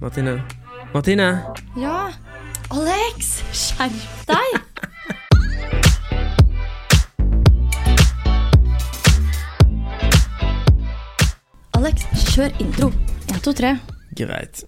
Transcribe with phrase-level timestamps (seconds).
[0.00, 0.42] Martine.
[0.92, 1.42] Martine!
[1.80, 2.12] Ja.
[2.70, 4.58] Alex, skjerp deg!
[11.76, 12.90] Alex, kjør intro.
[13.32, 13.76] En, to, tre.
[14.18, 14.66] Greit.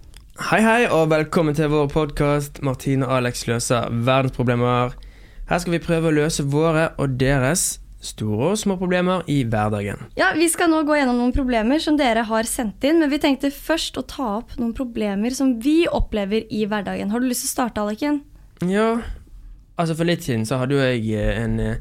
[0.49, 4.97] Hei, hei, og velkommen til vår podkast 'Martine og Alex løser verdensproblemer'.
[5.49, 10.05] Her skal vi prøve å løse våre og deres store og små problemer i hverdagen.
[10.19, 12.99] Ja, Vi skal nå gå gjennom noen problemer som dere har sendt inn.
[13.03, 17.11] Men vi tenkte først å ta opp noen problemer som vi opplever i hverdagen.
[17.11, 18.21] Har du lyst til å starte, Aleken?
[18.63, 19.01] Ja,
[19.79, 21.79] altså for litt siden så hadde jo jeg eh, en eh,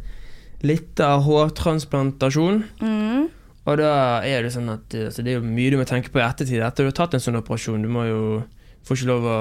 [0.66, 2.62] lita hårtransplantasjon.
[2.82, 3.26] Mm.
[3.68, 3.94] Og da
[4.26, 6.26] er det sånn at eh, altså det er jo mye du må tenke på i
[6.26, 6.62] ettertid.
[6.64, 8.22] Etter du har tatt en sånn operasjon, du må jo
[8.88, 9.38] Får ikke lov å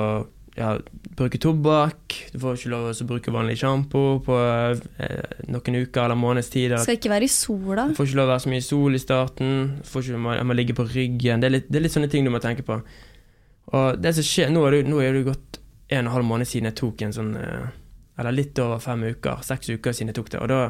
[0.58, 0.72] ja,
[1.18, 2.16] bruke tobakk.
[2.34, 6.50] Du får ikke lov til å bruke vanlig sjampo på eh, noen uker eller måneds
[6.54, 6.74] tid.
[6.82, 7.88] Skal ikke være i sola.
[7.92, 9.54] du får ikke lov til å være så mye i sol i starten.
[9.78, 11.44] Du får ikke, lov til å ligge på ryggen.
[11.44, 12.80] Det er, litt, det er litt sånne ting du må tenke på.
[13.78, 15.62] Og det som skjer, Nå er det, nå er det gått
[15.94, 17.68] en og en halv måned siden jeg tok en sånn eh,
[18.20, 19.46] Eller litt over fem uker.
[19.46, 20.42] Seks uker siden jeg tok det.
[20.42, 20.62] Og da,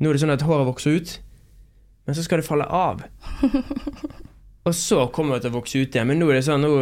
[0.00, 1.16] nå er det sånn at håret vokser ut,
[2.08, 3.04] men så skal det falle av.
[4.66, 6.08] Og så kommer det til å vokse ut igjen.
[6.08, 6.72] Men nå er det sånn nå,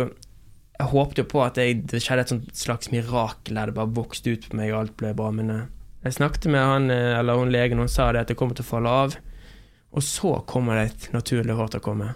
[0.80, 3.92] Jeg håpet jo på at jeg, det skjedde et sånt slags mirakel der det bare
[3.98, 5.28] vokste ut på meg, og alt ble bra.
[5.36, 5.66] Men eh,
[6.06, 8.56] jeg snakket med han eh, eller hun legen, og hun sa det at det kommer
[8.56, 9.18] til å falle av.
[9.90, 12.10] Og så kommer det et naturlig hår til å komme.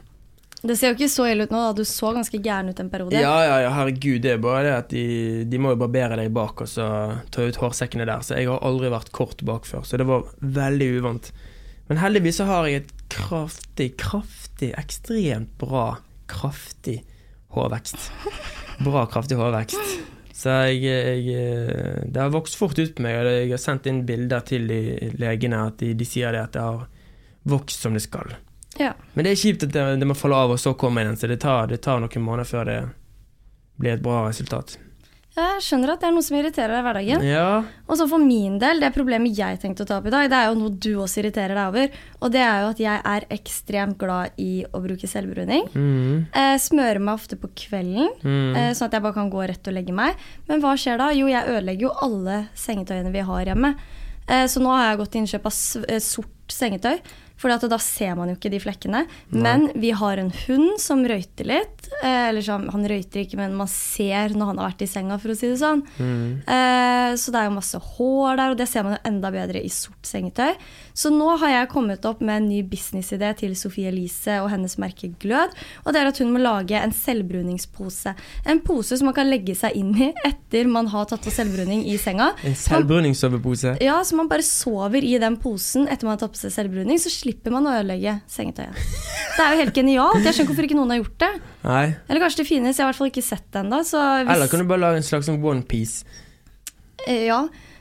[0.64, 1.60] Det ser jo ikke så ille ut nå.
[1.60, 1.72] da.
[1.76, 3.20] Du så ganske gæren ut en periode.
[3.20, 4.22] Ja, ja, ja, herregud.
[4.24, 5.06] Det er bare det at de,
[5.50, 6.86] de må jo barbere deg bak og så
[7.34, 8.24] ta ut hårsekkene der.
[8.24, 11.34] Så jeg har aldri vært kort bak før, så det var veldig uvant.
[11.90, 15.98] Men heldigvis så har jeg et kraftig, kraftig, ekstremt bra,
[16.32, 17.02] kraftig
[17.54, 18.10] hårvekst.
[18.84, 19.94] Bra, kraftig hårvekst.
[20.34, 20.82] Så jeg,
[21.24, 24.66] jeg Det har vokst fort ut på meg, og jeg har sendt inn bilder til
[24.68, 26.82] de legene at de, de sier det at det har
[27.48, 28.34] vokst som det skal.
[28.80, 28.92] Ja.
[29.14, 31.30] Men det er kjipt at det, det må falle av, og så kommer den, så
[31.30, 32.78] det tar, det tar noen måneder før det
[33.80, 34.76] blir et bra resultat.
[35.34, 37.24] Jeg skjønner at det er noe som irriterer deg i hverdagen.
[37.26, 37.46] Ja,
[37.90, 40.38] Og så for min del, det problemet jeg tenkte å ta opp i dag, det
[40.38, 41.96] er jo noe du også irriterer deg over.
[42.20, 45.66] Og det er jo at jeg er ekstremt glad i å bruke selvbruning.
[45.74, 48.54] mm, Eh, smører meg ofte på kvelden, mm.
[48.54, 50.14] eh, sånn at jeg bare kan gå rett og legge meg.
[50.46, 51.10] Men hva skjer da?
[51.10, 53.74] Jo, jeg ødelegger jo alle sengetøyene vi har hjemme.
[54.28, 55.58] Eh, så nå har jeg gått til innkjøp av
[55.88, 57.00] eh, sort sengetøy.
[57.40, 59.04] For da ser man jo ikke de flekkene.
[59.34, 61.88] Men vi har en hund som røyter litt.
[62.00, 65.18] Eh, eller sånn, han røyter ikke, men man ser når han har vært i senga,
[65.20, 65.82] for å si det sånn.
[65.98, 69.60] Eh, så det er jo masse hår der, og det ser man jo enda bedre
[69.60, 70.54] i sort sengetøy.
[70.94, 74.78] Så nå har jeg kommet opp med en ny businessidé til Sofie Elise og hennes
[74.80, 75.54] merke Glød.
[75.84, 78.14] Og det er at hun må lage en selvbruningspose.
[78.46, 81.82] En pose som man kan legge seg inn i etter man har tatt på selvbruning
[81.90, 82.30] i senga.
[82.46, 83.76] En selvbruningssovepose.
[83.84, 87.00] Ja, så man bare sover i den posen etter man har tatt på seg selvbruning,
[87.02, 88.78] så slipper man å ødelegge sengetøyet.
[89.34, 90.20] Det er jo helt genialt.
[90.22, 91.30] Jeg skjønner hvorfor ikke noen har gjort det.
[91.64, 91.84] Nei.
[92.06, 93.80] Eller kanskje det finnes, jeg har i hvert fall ikke sett det ennå.
[93.82, 93.94] Hvis,
[94.36, 96.04] Eller kan du bare lage en slags sånn onepiece?
[97.08, 97.40] Eh, Ja,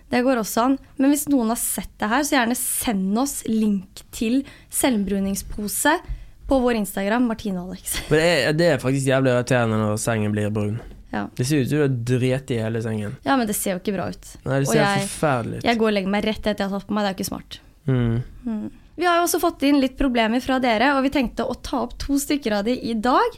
[0.10, 0.78] det går også an.
[0.98, 4.42] Men hvis noen har sett det her, så gjerne send oss link til
[4.74, 5.94] selvbruningspose
[6.50, 7.96] på vår Instagram, Martine og Alex.
[8.10, 10.80] Det er, det er faktisk jævlig irriterende når sengen blir brun.
[11.14, 11.28] Ja.
[11.38, 13.16] Det ser ut som du har driti i hele sengen.
[13.24, 14.32] ja, men det ser jo ikke bra ut.
[14.48, 15.68] Nei, det Og ser jeg- forferdelig ut.
[15.70, 17.20] Jeg går og legger meg rett etter jeg har tatt på meg, det er jo
[17.22, 17.60] ikke smart.
[17.86, 18.72] Mm.
[18.96, 21.82] Vi har jo også fått inn litt problemer fra dere, og vi tenkte å ta
[21.88, 23.38] opp to stykker av de i dag.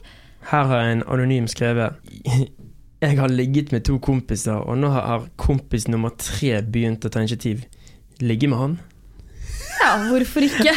[0.52, 1.96] Her har en anonym skrevet
[3.06, 7.22] Jeg har ligget med to kompiser, og nå har kompis nummer tre begynt å ta
[7.22, 7.66] initiativ.
[8.24, 8.78] Ligge med han?
[9.82, 10.74] Ja, hvorfor ikke?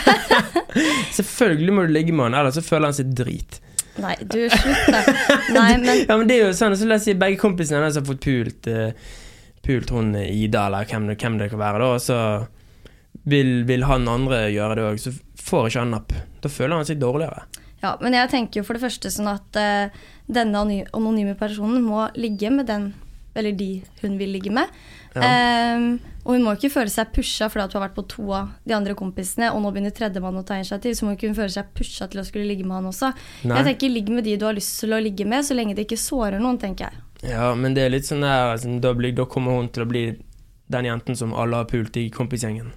[1.19, 3.61] Selvfølgelig må du ligge med han, ellers så føler han seg drit.
[4.03, 5.01] Nei, du, slutt da.
[5.55, 7.97] Nei, men Ja, men det er jo sånn, så la oss si begge kompisene hennes
[7.99, 8.93] har fått pult uh,
[9.65, 12.19] Pult hun Ida, eller hvem hvem det kan være, da, og så
[13.29, 15.15] vil, vil han andre gjøre det òg, så
[15.49, 16.15] får ikke han napp.
[16.43, 17.45] Da føler han seg dårligere.
[17.83, 20.65] Ja, men jeg tenker jo for det første sånn at uh, denne
[20.97, 22.91] anonyme personen må ligge med den,
[23.39, 23.71] eller de
[24.03, 24.73] hun vil ligge med.
[25.19, 28.27] Ehm, og hun må ikke føle seg pusha fordi at hun har vært på to
[28.37, 31.37] av de andre kompisene, og nå begynner tredjemann å ta initiativ, så må hun ikke
[31.39, 33.13] føle seg pusha til å skulle ligge med han også.
[33.49, 33.61] Nei.
[33.61, 35.87] Jeg tenker ligg med de du har lyst til å ligge med, så lenge det
[35.87, 37.05] ikke sårer noen, tenker jeg.
[37.33, 39.91] Ja, men det er litt sånn der altså, da, blir, da kommer hun til å
[39.91, 40.05] bli
[40.69, 42.75] den jenten som alle har pult i kompisgjengen.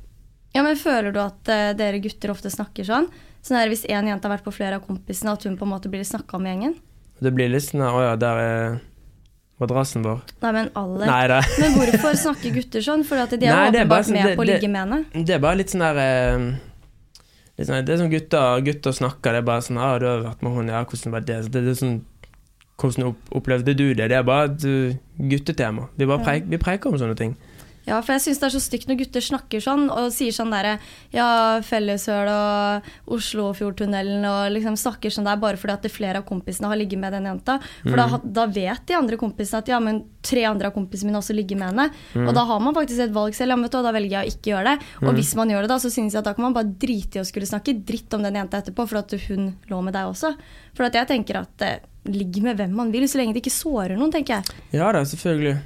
[0.55, 3.07] Ja, men Føler du at uh, dere gutter ofte snakker sånn?
[3.41, 5.71] Sånn her, Hvis én jente har vært på flere av kompisene, at hun på en
[5.73, 6.75] måte blir snakka om i gjengen.
[7.21, 8.79] Det blir litt sånn Å ja, der er
[9.61, 10.21] madrassen vår.
[10.41, 11.05] Nei, men alle.
[11.05, 11.39] Nei da.
[11.61, 13.03] Men hvorfor snakker gutter sånn?
[13.05, 15.25] Fordi at de er Nei, er åpenbart sånn- med det- på å ligge med henne.
[15.25, 16.47] Det er bare litt sånn der uh,
[17.57, 19.31] litt sånn, Det er sånn gutter, gutter snakker.
[19.37, 21.61] Det er bare sånn ah, 'Du har vært med hun, ja, hvordan var det?' det,
[21.61, 22.01] det er sånn,
[22.81, 24.09] hvordan opplevde du det?
[24.09, 24.97] Det er bare et uh,
[25.29, 25.87] guttetema.
[25.95, 27.37] Vi, bare preik, vi preiker om sånne ting.
[27.87, 30.51] Ja, for jeg syns det er så stygt når gutter snakker sånn og sier sånn
[30.53, 30.75] derre
[31.15, 36.69] Ja, Felleshøl og Oslofjordtunnelen og liksom snakker sånn der bare fordi at flere av kompisene
[36.69, 37.57] har ligget med den jenta.
[37.81, 41.21] For da, da vet de andre kompisene at ja, men tre andre av kompisene mine
[41.21, 41.87] også ligger med henne.
[42.27, 43.55] Og da har man faktisk et valg selv.
[43.55, 44.89] Ja, vet du, og da velger jeg å ikke gjøre det.
[45.01, 47.19] Og hvis man gjør det, da, så synes jeg at da kan man bare drite
[47.19, 50.11] i å skulle snakke dritt om den jenta etterpå for at hun lå med deg
[50.13, 50.35] også.
[50.77, 51.81] For at jeg tenker at eh,
[52.13, 54.61] ligg med hvem man vil, så lenge det ikke sårer noen, tenker jeg.
[54.77, 55.57] Ja da, selvfølgelig.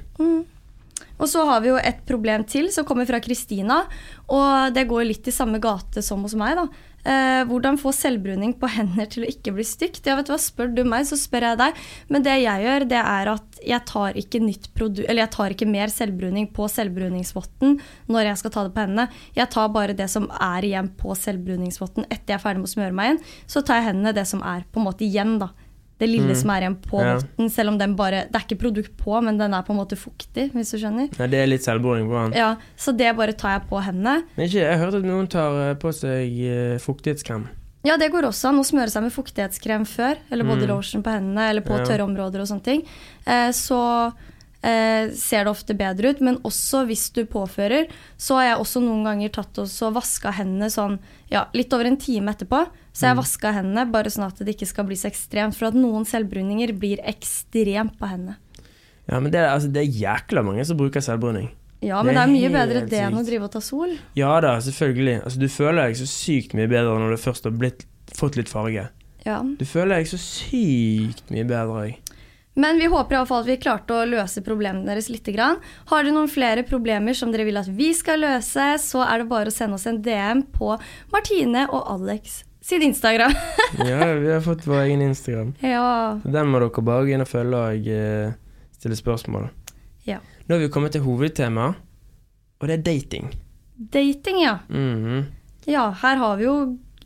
[1.16, 3.82] Og så har vi jo et problem til som kommer fra Kristina.
[4.26, 6.58] Og det går litt i samme gate som hos meg.
[6.58, 6.68] da.
[7.06, 10.02] Eh, hvordan få selvbruning på hender til å ikke bli stygt?
[10.08, 11.82] Ja, vet du hva, Spør du meg, så spør jeg deg.
[12.10, 16.48] Men det jeg gjør, det er at jeg tar ikke jeg tar ikke mer selvbruning
[16.54, 17.78] på selvbruningsvotten
[18.10, 19.06] når jeg skal ta det på hendene.
[19.38, 22.74] Jeg tar bare det som er igjen på selvbruningsvotten etter jeg er ferdig med å
[22.74, 23.22] smøre meg inn.
[23.46, 25.52] Så tar jeg hendene det som er på en måte igjen, da.
[25.98, 27.14] Det lille som er igjen på Ja.
[27.48, 29.96] selv om den bare Det er ikke produkt på, men den er på en måte
[29.96, 31.08] fuktig, hvis du skjønner.
[31.18, 32.34] Ja, det er litt selvboring på den.
[32.36, 34.24] Ja, Så det bare tar jeg på hendene.
[34.36, 37.46] Men ikke, jeg har hørt at noen tar eh, på seg eh, fuktighetskrem.
[37.86, 41.10] Ja, det går også an å smøre seg med fuktighetskrem før, eller body lotion på
[41.14, 41.78] hendene, eller på Mm.
[41.78, 41.84] Ja.
[41.86, 42.82] tørre områder og sånne ting.
[43.26, 44.12] Eh, så
[44.66, 46.22] eh, ser det ofte bedre ut.
[46.26, 47.86] Men også hvis du påfører,
[48.18, 50.98] så har jeg også noen ganger tatt og så vaska hendene sånn
[51.30, 52.64] ja, litt over en time etterpå.
[52.96, 53.08] Så Mm.
[53.10, 55.54] jeg vaska hendene bare sånn at det ikke skal bli så ekstremt.
[55.54, 58.36] For at noen selvbruninger blir ekstremt på hendene.
[59.06, 61.50] Ja, men det er, altså, det er jækla mange som bruker selvbruning.
[61.84, 63.92] Ja, men det er er mye bedre det enn å drive og ta sol.
[64.16, 65.20] Ja da, selvfølgelig.
[65.22, 67.84] Altså, du føler deg så sykt mye bedre når du først har blitt,
[68.16, 68.88] fått litt farge.
[69.26, 69.42] Ja.
[69.42, 71.84] Du føler deg så sykt mye bedre.
[71.86, 71.98] jeg.
[72.56, 75.28] Men vi håper i alle fall at vi klarte å løse problemene deres litt.
[75.36, 79.28] Har dere noen flere problemer som dere vil at vi skal løse, så er det
[79.28, 80.70] bare å sende oss en DM på
[81.12, 83.34] Martine og Alex sin Instagram.
[83.86, 85.52] Ja, vi har fått vår egen Instagram.
[85.60, 86.18] ja.
[86.24, 88.32] Den må dere bare gå inn og følge og eh,
[88.78, 89.50] stille spørsmål.
[90.08, 90.18] ja.
[90.46, 91.72] Nå har vi kommet til hovedtema,
[92.60, 93.32] og det er dating.
[93.76, 94.58] Dating, ja.
[94.70, 95.24] Mhm.
[95.66, 96.56] Ja, her har vi jo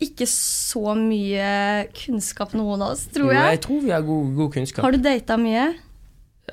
[0.00, 3.60] ikke så mye kunnskap, noen av oss, tror jeg jeg.
[3.66, 4.84] tror vi har god, god kunnskap.
[4.84, 5.66] Har du data mye?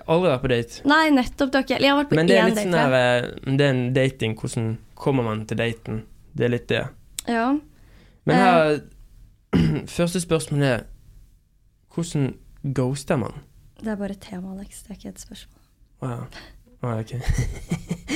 [0.07, 0.81] Aldri vært på date.
[0.85, 1.49] Nei, nettopp.
[1.51, 2.67] Du har ikke jeg har vært på Men det er litt date.
[2.67, 4.35] sånn her, eh, Det er en dating.
[4.37, 6.03] Hvordan kommer man til daten?
[6.35, 6.83] Det er litt det.
[7.27, 7.47] Ja.
[8.25, 8.43] Men Eh.
[8.43, 8.81] her
[9.97, 10.83] Første spørsmål er
[11.95, 12.35] Hvordan
[12.73, 13.33] ghoster man?
[13.81, 14.83] Det er bare et tema, Alex.
[14.83, 15.61] Det er ikke et spørsmål.
[16.01, 16.27] Wow.
[16.83, 17.13] Ah, ok.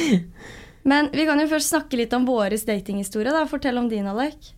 [0.84, 3.34] Men vi kan jo først snakke litt om vår datinghistorie.
[3.50, 4.52] Fortell om din, Alek.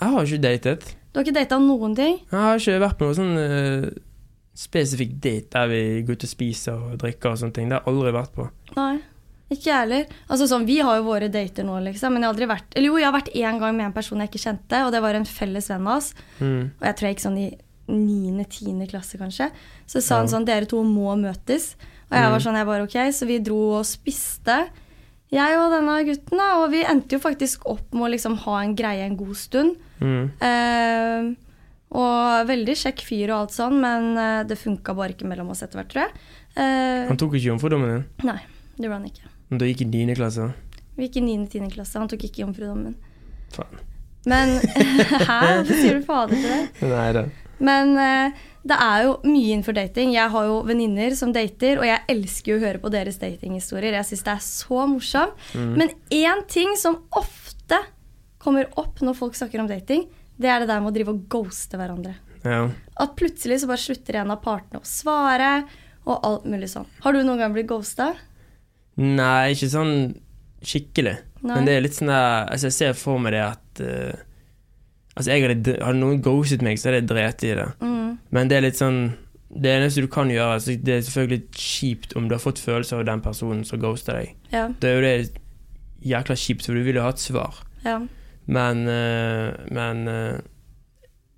[0.00, 0.96] Jeg har ikke datet.
[1.12, 2.18] Du har ikke data noen ting?
[2.30, 3.86] Jeg har ikke vært på noen sånn uh,
[4.56, 7.68] spesifikk date der vi går ut og spiser og drikker og sånne ting.
[7.70, 8.48] Det har jeg aldri vært på.
[8.76, 8.96] Nei.
[9.46, 10.06] Ikke jeg heller.
[10.28, 12.88] Altså sånn, Vi har jo våre dater nå, liksom, men jeg har aldri vært Eller
[12.90, 15.14] jo, jeg har vært én gang med en person jeg ikke kjente, og det var
[15.14, 16.08] en felles venn av oss.
[16.40, 16.64] Mm.
[16.80, 17.46] Og jeg tror jeg gikk sånn i
[17.86, 19.50] niende-tiende klasse, kanskje.
[19.86, 20.32] Så sa han Ja.
[20.36, 21.76] sånn Dere to må møtes.
[22.10, 22.42] Og jeg var Mm.
[22.44, 23.12] sånn, jeg bare ok.
[23.14, 24.68] Så vi dro og spiste.
[25.34, 26.48] Jeg og denne gutten, da.
[26.62, 29.74] Og vi endte jo faktisk opp med å liksom ha en greie en god stund.
[29.98, 30.28] Mm.
[30.44, 31.30] Eh,
[31.96, 35.62] og veldig kjekk fyr og alt sånn, men eh, det funka bare ikke mellom oss
[35.66, 36.22] etter hvert, tror jeg.
[36.56, 38.04] Eh, Han tok ikke jomfrudommen din?
[38.28, 38.38] nei,
[38.76, 39.32] det gjorde han ikke.
[39.50, 40.48] Men du gikk i niende klasse?
[40.96, 41.68] Vi gikk i 9.-10.
[41.74, 41.98] klasse.
[42.00, 42.94] Han tok ikke jomfrudommen.
[43.54, 43.82] Faen.
[44.26, 44.56] Men
[45.28, 45.36] Hæ?
[45.60, 46.88] Hvorfor sier du fader til det?
[46.90, 47.22] Nei da.
[47.62, 50.12] Men eh, det er jo mye innenfor dating.
[50.14, 53.94] Jeg har jo venninner som dater, og jeg elsker jo å høre på deres datinghistorier.
[53.98, 55.48] Jeg syns det er så morsomt.
[55.54, 57.78] Men én ting som ofte
[58.42, 60.06] kommer opp når folk snakker om dating,
[60.36, 62.16] det er det der med å drive og ghoste hverandre.
[62.46, 62.66] Ja.
[63.02, 65.50] At plutselig så bare slutter en av partene å svare,
[66.06, 66.86] og alt mulig sånn.
[67.02, 68.12] Har du noen gang blitt ghosta?
[69.02, 69.96] Nei, ikke sånn
[70.66, 71.16] skikkelig.
[71.42, 71.56] Nei.
[71.56, 74.22] Men det er litt sånn der Altså, jeg ser for meg det at uh,
[75.16, 77.66] Altså, jeg hadde, hadde noen ghostet meg, så hadde jeg drept i det.
[77.80, 77.95] Mm.
[78.34, 79.00] Men det er litt sånn
[79.56, 82.98] Det eneste du kan gjøre så Det er selvfølgelig kjipt om du har fått følelser
[83.00, 84.34] av den personen som ghoster deg.
[84.52, 84.66] Ja.
[84.80, 85.40] Det er jo det
[86.06, 87.62] jækla kjipt, for du vil jo ha et svar.
[87.84, 88.00] ja.
[88.46, 90.38] Men eh, Men eh,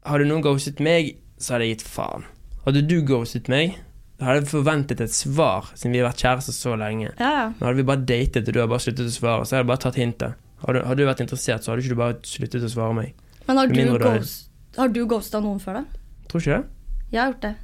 [0.09, 2.25] Hadde noen ghostet meg, så hadde jeg gitt faen.
[2.65, 3.77] Hadde du ghostet meg,
[4.21, 7.13] hadde jeg forventet et svar, siden vi har vært kjærester så lenge.
[7.21, 7.51] Ja.
[7.59, 9.71] Men hadde vi bare datet, og du hadde bare sluttet å svare, så hadde jeg
[9.73, 10.39] bare tatt hintet.
[10.65, 13.13] Hadde, hadde du vært interessert, så hadde ikke du bare sluttet å svare meg.
[13.49, 15.98] Men har du, ghost, har du ghosta noen før, da?
[16.29, 16.65] Tror ikke det?
[17.13, 17.55] Jeg har gjort det.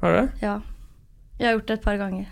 [0.00, 0.28] Har du det?
[0.44, 0.54] Ja.
[1.36, 2.30] Jeg har gjort det et par ganger.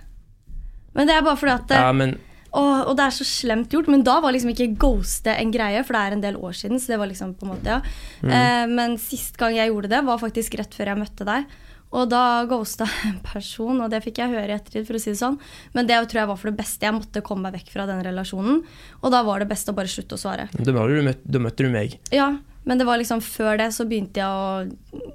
[0.94, 2.16] Men det er bare fordi at Ja, men
[2.54, 5.80] Åh, og det er så slemt gjort, men da var liksom ikke ghoste en greie,
[5.82, 6.78] for det er en del år siden.
[6.78, 7.80] så det var liksom på en måte, ja.
[8.22, 11.48] Eh, men sist gang jeg gjorde det, var faktisk rett før jeg møtte deg.
[11.94, 15.10] Og da ghosta en person, og det fikk jeg høre i ettertid, for å si
[15.10, 15.40] det sånn.
[15.74, 16.86] Men det tror jeg var for det beste.
[16.86, 18.62] Jeg måtte komme meg vekk fra den relasjonen.
[19.02, 20.46] Og da var det best å bare slutte å svare.
[20.54, 21.98] Da møtte du meg.
[22.14, 25.10] Ja, men det var liksom før det så begynte jeg å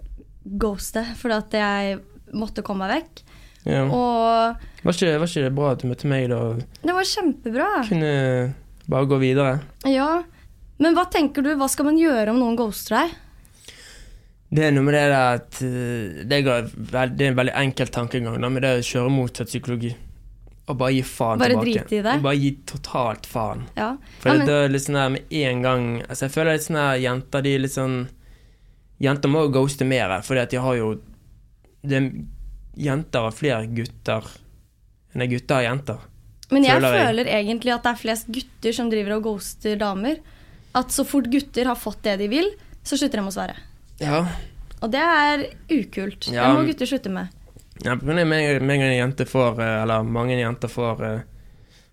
[0.61, 1.99] ghoste, fordi at jeg
[2.37, 3.23] måtte komme meg vekk.
[3.67, 3.83] Ja.
[3.85, 6.41] Og Var, ikke, var ikke det bra at du møtte meg, da?
[6.85, 7.69] det var kjempebra.
[7.89, 8.13] Kunne
[8.89, 9.57] bare gå videre?
[9.89, 10.11] Ja.
[10.79, 13.17] Men hva tenker du, hva skal man gjøre om noen ghoster deg?
[14.49, 16.69] Det er noe med det der at eh, det er,
[17.13, 19.91] det er en veldig enkel tankegang, da, det det å kjøre motsatt psykologi.
[20.69, 21.83] Og bare gi faen Bare tilbake.
[21.83, 22.15] drite i det?
[22.23, 23.65] Bare gi totalt faen.
[23.77, 23.91] Ja.
[24.21, 26.65] For ja, det men, er litt sånn der med en gang Altså Jeg føler litt
[26.67, 27.95] sånn der jenter de er litt sånn
[28.99, 30.89] Jenter må jo ghoste mer, fordi at de har jo
[31.83, 32.11] det, er-
[32.79, 34.25] Jenter har flere gutter
[35.13, 35.97] enn det gutter har jenter.
[36.51, 37.05] men jeg føler jeg.
[37.07, 40.19] føler egentlig at det er flest gutter som driver og ghoster damer.
[40.75, 42.51] At så fort gutter har fått det de vil,
[42.85, 43.55] så slutter de å svare.
[43.99, 44.21] Ja.
[44.81, 46.29] Og det er ukult.
[46.31, 47.27] Ja, det må gutter slutte med.
[47.83, 51.19] ja med en gang en jente får eh, Eller mange jenter får eh,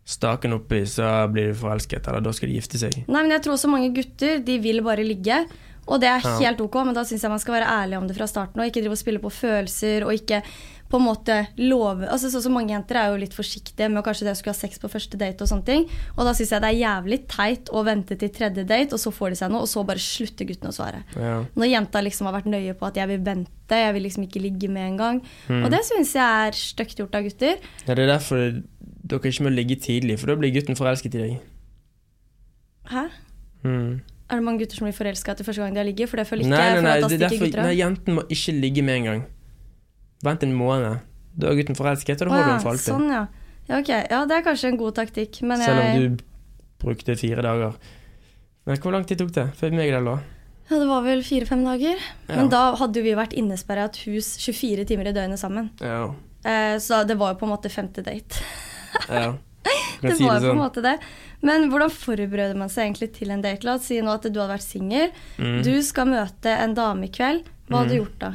[0.05, 2.95] staken oppi, så blir de forelsket, eller da skal de gifte seg.
[3.09, 5.41] Nei, men jeg tror også mange gutter de vil bare ligge.
[5.87, 8.17] Og det er helt ok, men da syns jeg man skal være ærlig om det
[8.17, 8.61] fra starten.
[8.61, 10.43] Og ikke drive og spille på følelser, og ikke
[10.87, 14.05] på en måte love Altså sånn som Mange jenter er jo litt forsiktige med å
[14.07, 15.43] kanskje det å skulle ha sex på første date.
[15.43, 18.63] Og sånne ting Og da syns jeg det er jævlig teit å vente til tredje
[18.69, 21.03] date, og så får de seg noe, og så bare slutter gutten å svare.
[21.19, 21.41] Ja.
[21.59, 24.43] Når jenta liksom har vært nøye på at jeg vil vente, jeg vil liksom ikke
[24.45, 25.21] ligge med en gang.
[25.51, 25.65] Mm.
[25.67, 27.59] Og det syns jeg er stygt gjort av gutter.
[27.87, 28.61] ja, det er derfor
[29.07, 31.39] dere ikke må ligge tidlig, for da blir gutten forelsket i deg.
[32.91, 33.09] Hæ?
[33.67, 34.16] Mm.
[34.27, 36.11] Er det mange gutter som blir forelska etter første gang de har ligget?
[36.11, 36.79] For det føler ikke Nei, jeg.
[36.79, 37.69] nei, nei, da det er derfor, gutter av.
[37.69, 39.21] nei, jenten må ikke ligge med en gang.
[40.27, 41.05] Vent en måned.
[41.37, 42.89] Da er gutten forelsket, og da holder hun for alltid.
[42.91, 43.23] Sånn, ja.
[43.69, 43.79] ja.
[43.79, 44.01] okay.
[44.11, 46.25] ja, det er kanskje en god taktikk, men Selv om du
[46.83, 47.77] brukte fire dager.
[48.67, 50.17] Men hvor lang tid tok det før meg lå?
[50.67, 52.01] ja, Det var vel fire-fem dager.
[52.27, 52.37] Ja.
[52.41, 55.71] Men da hadde jo vi vært innesperra i et hus 24 timer i døgnet sammen.
[55.79, 56.09] Ja.
[56.43, 58.43] Eh, så det var jo på en måte femte date.
[59.07, 59.37] ja.
[60.03, 60.51] Det si var det sånn.
[60.51, 60.61] på en sånn.
[60.61, 60.97] måte det.
[61.47, 63.67] Men hvordan forbereder man seg egentlig til en date?
[63.67, 65.13] La oss si nå at du hadde vært singel.
[65.39, 65.61] Mm.
[65.67, 67.49] Du skal møte en dame i kveld.
[67.69, 68.33] Hva hadde du gjort da?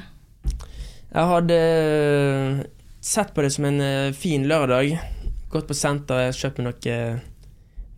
[1.12, 2.62] Jeg hadde eh,
[3.04, 4.94] sett på det som en eh, fin lørdag.
[5.52, 7.24] Gått på senteret, kjøpt meg noen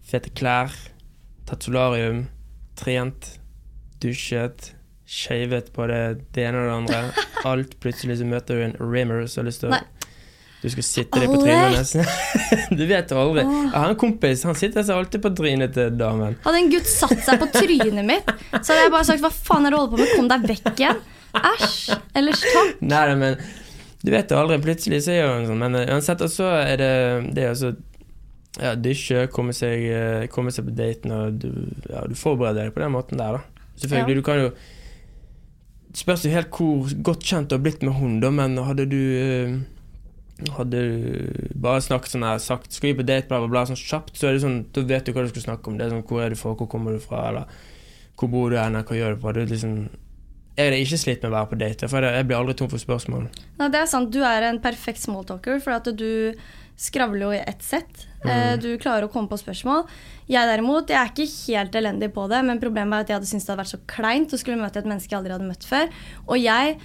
[0.09, 0.73] fete klær.
[1.49, 2.25] Tatt solarium.
[2.79, 3.35] Trent.
[4.01, 4.71] Dusjet.
[5.05, 6.01] Shavet på det,
[6.33, 7.25] det ene og det andre.
[7.51, 7.77] Alt.
[7.83, 9.81] Plutselig så møter du en rimmer som har lyst til å.
[10.63, 12.11] Du skal sitte deg på trynet hennes.
[12.79, 13.43] du vet aldri.
[13.43, 16.37] Jeg har en kompis, han sitter seg alltid på trynet til damen.
[16.45, 19.67] Hadde en gutt satt seg på trynet mitt, så hadde jeg bare sagt hva faen
[19.67, 21.01] er det du holder på med, kom deg vekk igjen.
[21.33, 21.97] Æsj.
[22.21, 22.75] Ellers takk.
[22.85, 23.35] Nei, men
[24.03, 24.59] du vet aldri.
[24.63, 25.59] Plutselig så er jo sånn.
[25.65, 26.93] Men eh, uansett, og så er det
[27.35, 27.73] Det er altså
[28.61, 31.49] ja, dusje, komme seg, eh, komme seg på daten, og du,
[31.89, 33.67] ja, du forbereder deg på den måten der, da.
[33.81, 34.21] Selvfølgelig, Ja.
[34.21, 34.53] du kan jo
[35.93, 38.97] Spørs jo helt hvor godt kjent du har blitt med hun, da, men hadde du
[39.13, 39.51] eh,
[40.57, 43.77] hadde du bare snakket sånn her, sagt 'skal vi på date', bla, bla, bla, sånn
[43.77, 45.77] kjapt, så er det sånn, da vet du hva du skal snakke om.
[45.77, 47.45] Det er sånn 'hvor er du fra', 'hvor kommer du fra', eller
[48.17, 49.33] 'hvor bor du hen', 'hva gjør du på'?
[49.33, 49.89] Det er liksom
[50.55, 52.77] Jeg hadde ikke slitt med å være på date, for jeg blir aldri tom for
[52.77, 53.27] spørsmål.
[53.57, 54.11] Nei, det er sant.
[54.11, 56.35] Du er en perfekt smalltalker, for at du
[56.77, 58.07] skravler jo i ett sett.
[58.23, 58.61] Mm.
[58.61, 59.87] Du klarer å komme på spørsmål.
[60.29, 63.29] Jeg derimot, jeg er ikke helt elendig på det, men problemet er at jeg hadde
[63.31, 65.65] syntes det hadde vært så kleint å skulle møte et menneske jeg aldri hadde møtt
[65.65, 65.89] før.
[66.27, 66.77] Og jeg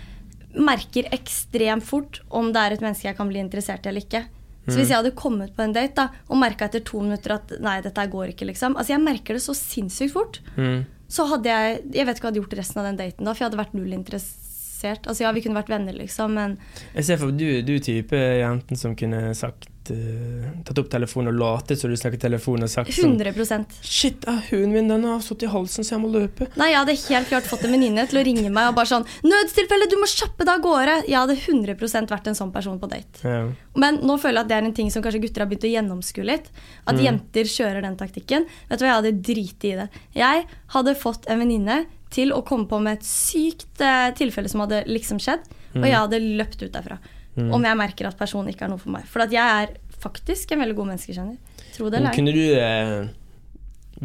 [0.58, 4.24] merker ekstremt fort om det er et menneske jeg kan bli interessert i eller ikke.
[4.68, 7.54] Så hvis jeg hadde kommet på en date da, og merka etter to minutter at
[7.64, 10.42] nei, dette går ikke, liksom Altså jeg merker det så sinnssykt fort.
[10.58, 10.82] Mm.
[11.08, 13.32] Så hadde jeg Jeg vet ikke hva jeg hadde gjort resten av den daten da,
[13.32, 15.08] for jeg hadde vært null interessert.
[15.08, 16.58] Altså ja, vi kunne vært venner, liksom, men
[16.92, 21.32] Jeg ser for du, du er type jenten som kunne sagt eh, Tatt opp telefonen
[21.32, 25.06] og latet som du snakket telefon og sagt sånn 100% Shit, er hunden min den
[25.08, 26.48] har satt i halsen, så jeg må løpe.
[26.60, 29.06] Nei, jeg hadde helt klart fått en venninne til å ringe meg og bare sånn
[29.24, 32.90] 'Nødstilfelle, du må kjappe deg av gårde!' Jeg hadde 100 vært en sånn person på
[32.90, 33.22] date.
[33.24, 33.44] Ja.
[33.76, 35.74] Men nå føler jeg at det er en ting som kanskje gutter har begynt å
[35.74, 36.50] gjennomskue litt.
[36.86, 38.48] At jenter kjører den taktikken.
[38.68, 39.88] Vet du hva, jeg hadde driti i det.
[40.16, 44.64] Jeg hadde fått en venninne til å komme på med et sykt eh, tilfelle som
[44.64, 45.44] hadde liksom skjedd,
[45.76, 46.98] og jeg hadde løpt ut derfra.
[47.38, 49.06] Om jeg merker at personen ikke er noe for meg.
[49.06, 51.36] For at jeg er faktisk en veldig god menneskekjenner.
[51.76, 52.16] Tro det eller ei.
[52.16, 53.08] kunne du eh,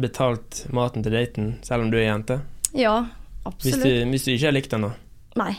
[0.00, 2.40] betalt maten til daten, selv om du er jente?
[2.74, 2.96] Ja,
[3.44, 3.84] Hvis absolutt.
[3.84, 4.92] du, hvis du ikke har likt den, da?
[5.38, 5.52] Nei,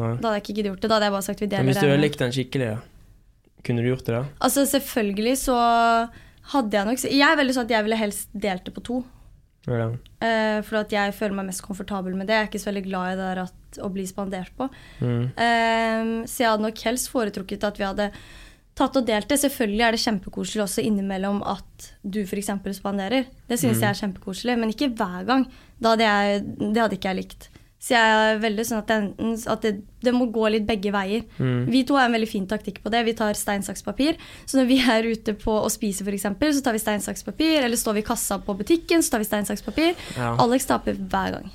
[0.00, 0.14] Nei.
[0.16, 0.88] da hadde jeg ikke giddet gjort det.
[0.90, 2.80] Da hadde jeg bare sagt vi Men deler hvis du har likt den skikkelig, da?
[3.64, 4.24] Kunne du gjort det da?
[4.40, 5.56] Altså selvfølgelig så
[6.54, 9.00] hadde jeg nok Jeg er veldig sånn at jeg ville helst delt det på to.
[9.68, 9.90] Ja.
[10.24, 12.36] Uh, for at jeg føler meg mest komfortabel med det.
[12.36, 14.70] Jeg er ikke så veldig glad i det der at, å bli spandert på.
[15.00, 15.24] Mm.
[15.36, 18.10] Uh, så jeg hadde nok helst foretrukket at vi hadde
[18.80, 19.40] tatt og delt det.
[19.42, 22.48] Selvfølgelig er det kjempekoselig også innimellom at du f.eks.
[22.78, 23.26] spanderer.
[23.50, 23.82] Det syns Mm.
[23.84, 25.44] jeg er kjempekoselig, men ikke hver gang.
[25.80, 27.48] Da hadde jeg, det hadde ikke jeg likt.
[27.80, 29.70] Så jeg er veldig sånn at, det, enten- at det,
[30.04, 31.22] det må gå litt begge veier.
[31.38, 31.62] Mm.
[31.72, 33.00] Vi to har en veldig fin taktikk på det.
[33.06, 34.18] Vi tar stein, saks, papir.
[34.44, 37.62] Så når vi er ute på å spise, f.eks., så tar vi stein, saks, papir.
[37.64, 39.94] Eller står vi i kassa på butikken, så tar vi stein, saks, papir.
[40.18, 40.34] Ja.
[40.44, 41.48] Alex taper hver gang.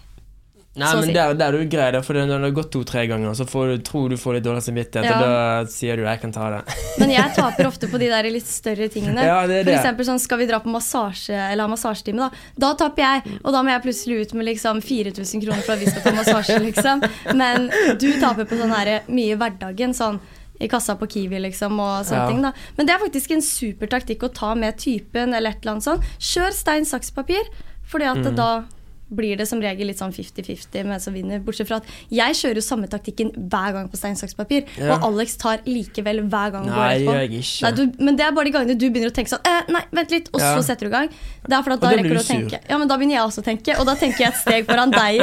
[0.75, 1.13] Nei, men si.
[1.15, 3.67] der, der er du grei, da, for når det har gått to-tre ganger, så får
[3.71, 5.15] du, tror du får litt dårlig samvittighet, Ja.
[5.15, 6.75] og da sier du 'jeg kan ta det'.
[6.99, 9.23] Men jeg taper ofte på de der litt større tingene.
[9.23, 12.29] Ja, det er For eksempel sånn, skal vi dra på massasje eller ha massasjetime, da.
[12.59, 15.79] Da taper jeg, og da må jeg plutselig ut med liksom 4000 kroner for at
[15.79, 17.03] vi skal ta massasje, liksom.
[17.35, 20.19] Men du taper på sånn her mye i hverdagen, sånn
[20.59, 22.27] i kassa på Kiwi, liksom, og sånne Ja.
[22.27, 22.51] ting, da.
[22.77, 25.83] Men det er faktisk en super taktikk å ta med typen eller et eller annet
[25.83, 26.01] sånt.
[26.19, 27.43] Kjør stein, saks, papir,
[27.85, 28.35] fordi at Mm.
[28.35, 28.63] da
[29.09, 31.39] blir det som regel litt sånn 50-50 med som vinner.
[31.45, 34.63] Bortsett fra at jeg kjører jo samme taktikken hver gang på stein, saks, papir.
[34.81, 34.95] Ja.
[34.95, 36.65] Og Alex tar likevel hver gang.
[36.71, 37.61] og går jeg ikke.
[37.67, 39.83] Nei, du, men det er bare de gangene du begynner å tenke sånn eh, Nei,
[39.93, 40.55] vent litt, og Ja.
[40.57, 41.11] så setter du i gang.
[41.45, 42.61] Det er fordi at da rekker du å tenke.
[42.69, 44.91] Ja, men da begynner jeg også å tenke, og da tenker jeg et steg foran
[45.01, 45.21] deg.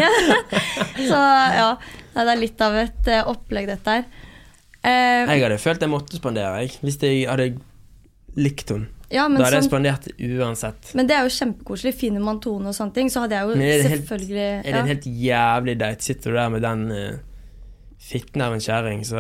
[1.11, 1.21] så
[1.59, 1.69] ja,
[2.15, 4.07] det er litt av et uh, opplegg, dette her.
[4.83, 7.51] Uh, Jeg hadde følt jeg måtte spandere, jeg, hvis jeg hadde
[8.39, 8.89] likt henne.
[9.13, 10.95] Ja, men, Da er jeg sånn, spandert uansett.
[10.95, 11.95] men det er jo kjempekoselig.
[11.95, 14.63] Finner man tone og sånne ting, så hadde jeg jo er det helt- selvfølgelig Er
[14.73, 16.03] det en helt jævlig date?
[16.03, 17.19] Sitter du der med den uh,
[18.01, 19.17] fitten av en kjerring, så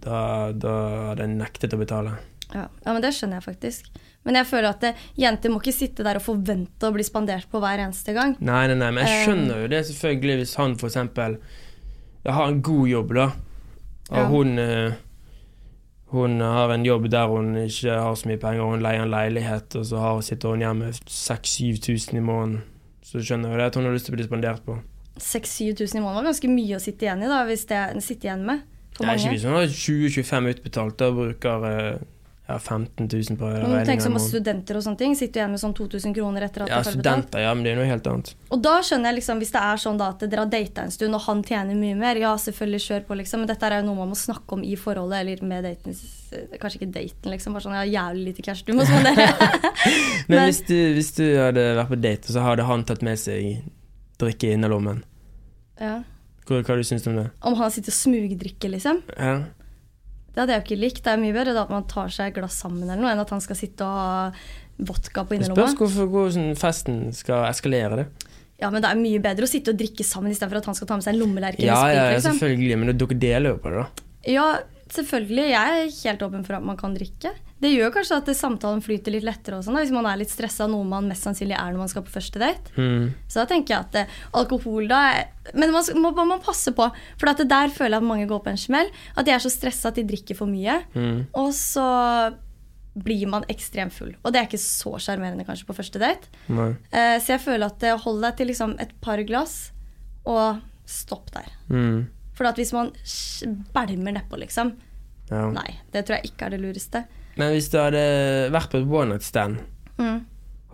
[0.00, 0.74] da, da
[1.12, 2.16] hadde jeg nektet å betale.
[2.54, 3.88] Ja, ja, men det skjønner jeg faktisk.
[4.24, 7.46] Men jeg føler at det, jenter må ikke sitte der og forvente å bli spandert
[7.52, 8.34] på hver eneste gang.
[8.40, 9.26] Nei, nei, nei, men jeg Eh.
[9.26, 11.36] skjønner jo det selvfølgelig hvis han for eksempel
[12.26, 13.26] har en god jobb, da.
[14.10, 14.26] Og Ja.
[14.28, 14.92] hun eh,
[16.08, 19.74] Hun har en jobb der hun ikke har så mye penger, hun leier en leilighet,
[19.76, 22.62] og så har, sitter hun hjemme 6000-7000 i måneden.
[23.04, 24.78] Så skjønner jeg at hun har lyst til å bli spandert på.
[25.20, 28.46] 6000-7000 i måneden var ganske mye å sitte igjen i, da, hvis det sitter igjen
[28.48, 28.64] med.
[28.96, 29.34] For er ikke mange.
[29.36, 32.06] hvis hun har 20-25 utbetalt og bruker eh,
[32.48, 33.84] ja, 15 000 på Men regninga.
[33.84, 34.22] tenk måneden.
[34.24, 35.14] studenter og sånne ting.
[35.18, 36.96] Sitter igjen med sånn 2000 kroner etter at Ja, får betalt.
[36.96, 38.30] studenter, ja, men det er noe helt annet.
[38.50, 40.90] Og da skjønner jeg liksom, hvis det er sånn da at dere har data en
[40.94, 43.40] stund, og han tjener mye mer, ja, selvfølgelig kjør på, liksom.
[43.44, 45.92] Men dette er jo noe man må snakke om i forholdet, eller med daten.
[46.58, 47.52] Kanskje ikke daten, liksom.
[47.52, 49.28] Bare sånn, jeg har jævlig lite cash, du må spandere.
[50.28, 53.18] Men, Men- hvis, du, hvis du hadde vært på date, så hadde han tatt med
[53.20, 53.60] seg
[54.18, 55.04] drikke i innerlommen,
[55.80, 56.00] ja.
[56.48, 57.28] hva, hva du syns du om det?
[57.44, 59.02] Om han sitter og smugdrikker, liksom.
[59.20, 59.36] Ja.
[60.38, 60.98] Det hadde jeg jo ikke likt.
[61.02, 63.30] Det er mye bedre at man tar seg et glass sammen eller noe, enn at
[63.34, 64.28] han skal sitte og ha
[64.86, 65.64] vodka på innerlomma.
[65.72, 68.04] spørs hvorfor hvordan festen skal eskalere det.
[68.62, 70.92] Ja, men det er mye bedre å sitte og drikke sammen istedenfor at han skal
[70.92, 72.38] ta med seg en lommelerke Ja, ja, ja, liksom.
[72.38, 74.06] selvfølgelig, men dere deler jo på det, da.
[74.30, 74.46] Ja,
[74.94, 75.48] selvfølgelig.
[75.56, 77.34] Jeg er helt åpen for at man kan drikke.
[77.60, 80.84] Det gjør kanskje at samtalen flyter litt lettere sånn, hvis man er litt stressa, noe
[80.86, 82.70] man mest sannsynlig er når man skal på første date.
[82.78, 83.08] Mm.
[83.26, 86.86] Så da tenker jeg at eh, alkohol da er- Men man må, man passe på,
[87.18, 88.90] for at det der føler jeg at mange går på en smell.
[89.16, 90.82] At de er så stressa at de drikker for mye.
[90.94, 91.26] Mm.
[91.34, 91.88] Og så
[92.98, 94.14] blir man ekstremt full.
[94.24, 96.30] Og det er ikke så sjarmerende kanskje på første date.
[96.92, 99.70] Eh, så jeg føler at eh, hold deg til liksom et par glass,
[100.28, 101.46] og stopp der.
[101.72, 102.06] Mm.
[102.38, 102.92] For at hvis man
[103.74, 104.76] bælmer nedpå, liksom
[105.30, 105.50] Ja.
[105.52, 107.02] Nei, det tror jeg ikke er det lureste.
[107.38, 108.02] Men hvis du hadde
[108.54, 109.60] vært på et one night stand,
[109.98, 110.20] Mm.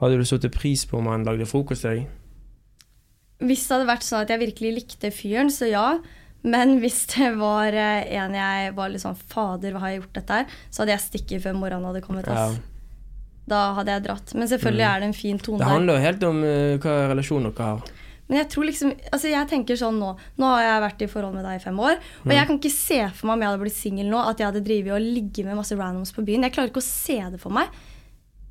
[0.00, 2.08] hadde du satt pris på om han lagde frokost til deg?
[3.44, 5.98] Hvis det hadde vært sånn at jeg virkelig likte fyren, så ja.
[6.44, 10.18] Men hvis det var eh, en jeg var litt sånn Fader, hva har jeg gjort
[10.20, 10.46] dette her?
[10.70, 12.28] Så hadde jeg stikket før morgenen hadde kommet.
[12.28, 12.50] Ja.
[13.48, 14.34] Da hadde jeg dratt.
[14.36, 17.48] Men selvfølgelig er det en fin tone Det handler jo helt om uh, hva relasjon
[17.48, 17.94] dere har.
[18.28, 21.34] Men jeg tror liksom Altså jeg tenker sånn nå Nå har jeg vært i forhold
[21.36, 21.98] med deg i fem år.
[22.24, 24.48] Og jeg kan ikke se for meg om jeg hadde blitt singel nå, at jeg
[24.48, 26.46] hadde drevet og ligget med masse randoms på byen.
[26.48, 27.68] Jeg klarer ikke å se det for meg.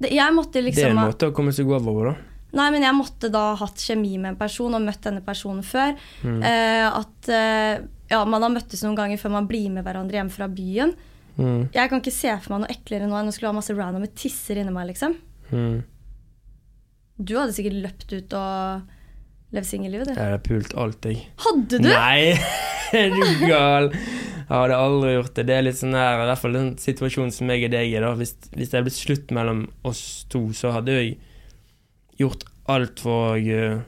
[0.04, 2.14] Det, måtte Det er liksom en måte å komme seg over da.
[2.54, 5.64] Nei, men jeg måtte da ha hatt kjemi med en person og møtt denne personen
[5.66, 5.96] før.
[6.22, 7.82] Eh, at eh,
[8.12, 10.94] ja, man har møttes noen ganger før man blir med hverandre hjem fra byen.
[11.34, 11.72] Mm.
[11.74, 14.12] Jeg kan ikke se for meg noe eklere nå enn å skulle ha masse randomme
[14.14, 15.16] tisser inni meg, liksom.
[15.50, 15.82] Mm.
[17.18, 18.94] Du hadde sikkert løpt ut og
[19.54, 20.13] levd singellivet, du.
[20.18, 21.28] Jeg hadde pult alt, jeg.
[21.46, 21.89] Hadde du?
[21.89, 22.34] Nei,
[23.00, 23.89] er du gal?
[23.94, 25.46] Jeg hadde aldri gjort det.
[25.50, 28.06] Det er litt sånn her, i hvert fall den situasjonen som jeg og deg er.
[28.06, 28.13] da.
[28.20, 31.16] Hvis, hvis det hadde blitt slutt mellom oss to, så hadde jeg
[32.20, 33.80] gjort alt for å eh,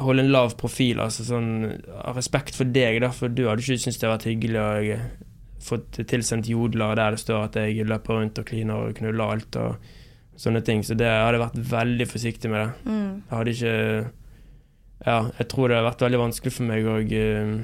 [0.00, 1.02] holde en lav profil.
[1.02, 1.50] Altså sånn
[1.98, 5.00] av respekt for deg, da, for du hadde ikke syntes det vært hyggelig å få
[5.60, 9.58] fått tilsendt jodler der det står at jeg løper rundt og kliner og knuller alt
[9.60, 9.90] og
[10.40, 10.80] sånne ting.
[10.86, 12.70] Så det jeg hadde vært veldig forsiktig med det.
[12.88, 13.10] Mm.
[13.18, 13.74] Jeg hadde ikke
[15.06, 17.62] Ja, jeg tror det hadde vært veldig vanskelig for meg å uh,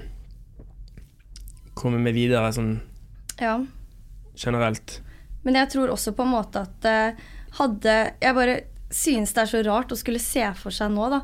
[1.77, 2.79] komme meg videre sånn
[3.41, 3.59] Ja.
[4.37, 5.01] generelt.
[5.45, 7.27] Men jeg tror også på en måte at uh,
[7.59, 8.57] hadde Jeg bare
[8.91, 11.21] synes det er så rart å skulle se for seg nå, da,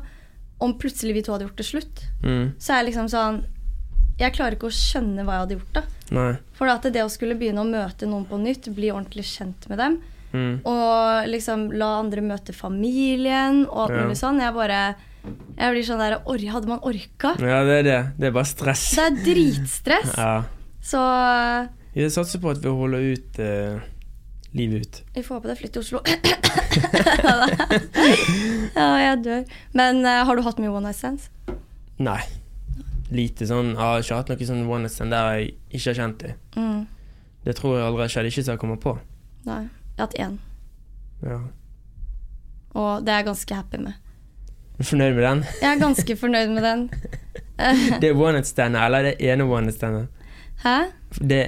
[0.63, 2.03] om plutselig vi to hadde gjort det slutt.
[2.23, 2.53] Mm.
[2.59, 3.41] Så er jeg liksom sånn
[4.19, 5.83] Jeg klarer ikke å skjønne hva jeg hadde gjort da.
[6.13, 6.31] Nei.
[6.53, 9.79] For at det å skulle begynne å møte noen på nytt, bli ordentlig kjent med
[9.81, 10.01] dem,
[10.33, 10.61] Mm.
[10.65, 14.03] og liksom la andre møte familien og alt Ja.
[14.07, 17.29] mulig sånn, jeg bare Jeg blir sånn der or Hadde man orka?
[17.39, 17.99] Ja, det er det.
[18.19, 18.89] Det er bare stress.
[18.97, 20.11] Det er dritstress.
[20.17, 20.43] Ja.
[20.83, 20.99] Så
[21.95, 23.79] Jeg satser på at vi holder ut eh,
[24.53, 24.99] livet ut.
[25.15, 25.99] vi får håpe det flytter til Oslo.
[28.75, 29.43] ja, jeg dør.
[29.77, 31.23] Men eh, har du hatt mye one night stands?
[32.03, 32.21] Nei.
[33.13, 35.97] Lite sånn Jeg har ikke hatt noe sånn one night stand der jeg ikke har
[36.01, 36.33] kjent dem.
[36.57, 36.81] Mm.
[37.45, 38.29] Det tror jeg aldri har skjedd.
[38.31, 38.91] Ikke så jeg kommer på.
[39.47, 39.63] Nei.
[39.93, 40.35] Jeg har hatt én,
[41.23, 41.37] Ja.
[42.73, 43.93] og det er jeg ganske happy med.
[44.83, 45.43] Fornøyd med den?
[45.61, 46.87] Jeg er ganske fornøyd med den.
[48.01, 50.07] Det er one night standet, eller det ene one night standet?
[50.63, 50.77] Hæ?
[51.21, 51.41] Det,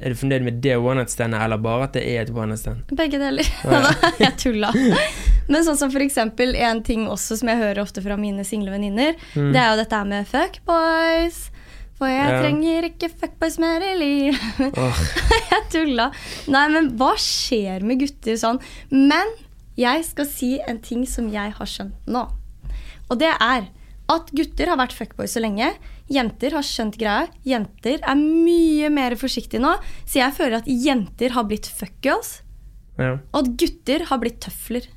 [0.00, 2.50] er du fornøyd med det one night standet, eller bare at det er et one
[2.52, 2.82] night stand?
[2.98, 3.46] Begge deler.
[4.24, 4.72] jeg tulla.
[5.48, 8.72] Men sånn som for eksempel en ting også som jeg hører ofte fra mine single
[8.74, 11.44] venninner, det er jo dette med fuckboys.
[11.94, 12.38] For jeg Ja.
[12.42, 14.76] trenger ikke fuckboys mer i livet.
[14.82, 15.02] Oh.
[15.52, 16.08] jeg tulla.
[16.50, 18.58] Nei, men hva skjer med gutter sånn?
[18.90, 19.30] Men
[19.78, 22.24] jeg skal si en ting som jeg har skjønt nå.
[23.10, 23.68] Og det er
[24.12, 25.70] at gutter har vært fuckboys så lenge.
[26.12, 27.28] Jenter har skjønt greia.
[27.48, 29.72] Jenter er mye mer forsiktige nå.
[30.04, 32.34] Så jeg føler at jenter har blitt fuckgirls,
[33.00, 33.14] ja.
[33.32, 34.90] og at gutter har blitt tøfler.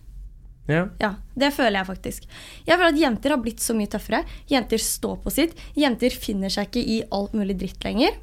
[0.67, 0.89] ja.
[1.00, 2.28] Ja, Det føler jeg faktisk.
[2.67, 4.26] Jeg føler at Jenter har blitt så mye tøffere.
[4.52, 5.56] Jenter står på sitt.
[5.80, 8.17] Jenter finner seg ikke i alt mulig dritt lenger.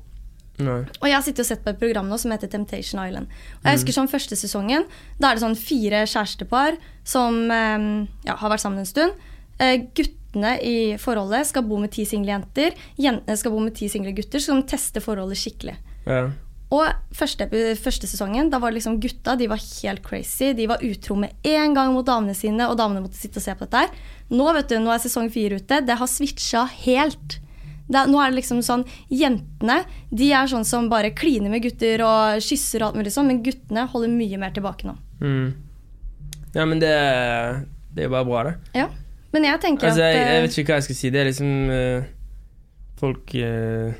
[0.60, 0.82] Nei.
[1.00, 3.32] Og jeg har sittet og sett på et program nå som heter Temptation Island.
[3.62, 4.84] Og jeg husker sånn første sesongen,
[5.18, 9.16] Da er det sånn fire kjærestepar som eh, ja, har vært sammen en stund.
[9.64, 12.74] Eh, guttene i forholdet skal bo med ti single jenter.
[13.00, 15.76] Jentene skal bo med ti single gutter, så de teste forholdet skikkelig.
[16.08, 16.24] Ja.
[16.74, 17.46] Og første,
[17.78, 20.52] første sesongen, da var det liksom gutta de var helt crazy.
[20.56, 23.54] De var utro med en gang mot damene sine, og damene måtte sitte og se
[23.54, 24.04] på dette her.
[24.34, 25.82] Nå vet du, nå er sesong fire ute.
[25.86, 27.38] Det har switcha helt.
[27.84, 32.00] Det nå er det liksom sånn, Jentene de er sånn som bare kliner med gutter
[32.06, 34.96] og kysser og alt mulig sånn, men guttene holder mye mer tilbake nå.
[35.20, 35.52] Mm.
[36.56, 36.94] ja, men det,
[37.92, 38.54] det er jo bare bra, det.
[38.80, 38.88] Ja,
[39.34, 41.10] Men jeg tenker Altså, at jeg jeg, vet ikke hva jeg skal si.
[41.10, 42.08] Det er liksom uh,
[43.00, 43.94] Folk uh,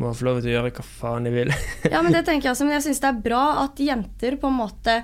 [0.00, 1.52] må få lov til å gjøre hva faen de vil.
[1.92, 4.48] Ja, men det tenker jeg også, men jeg syns det er bra at jenter på
[4.48, 5.00] en måte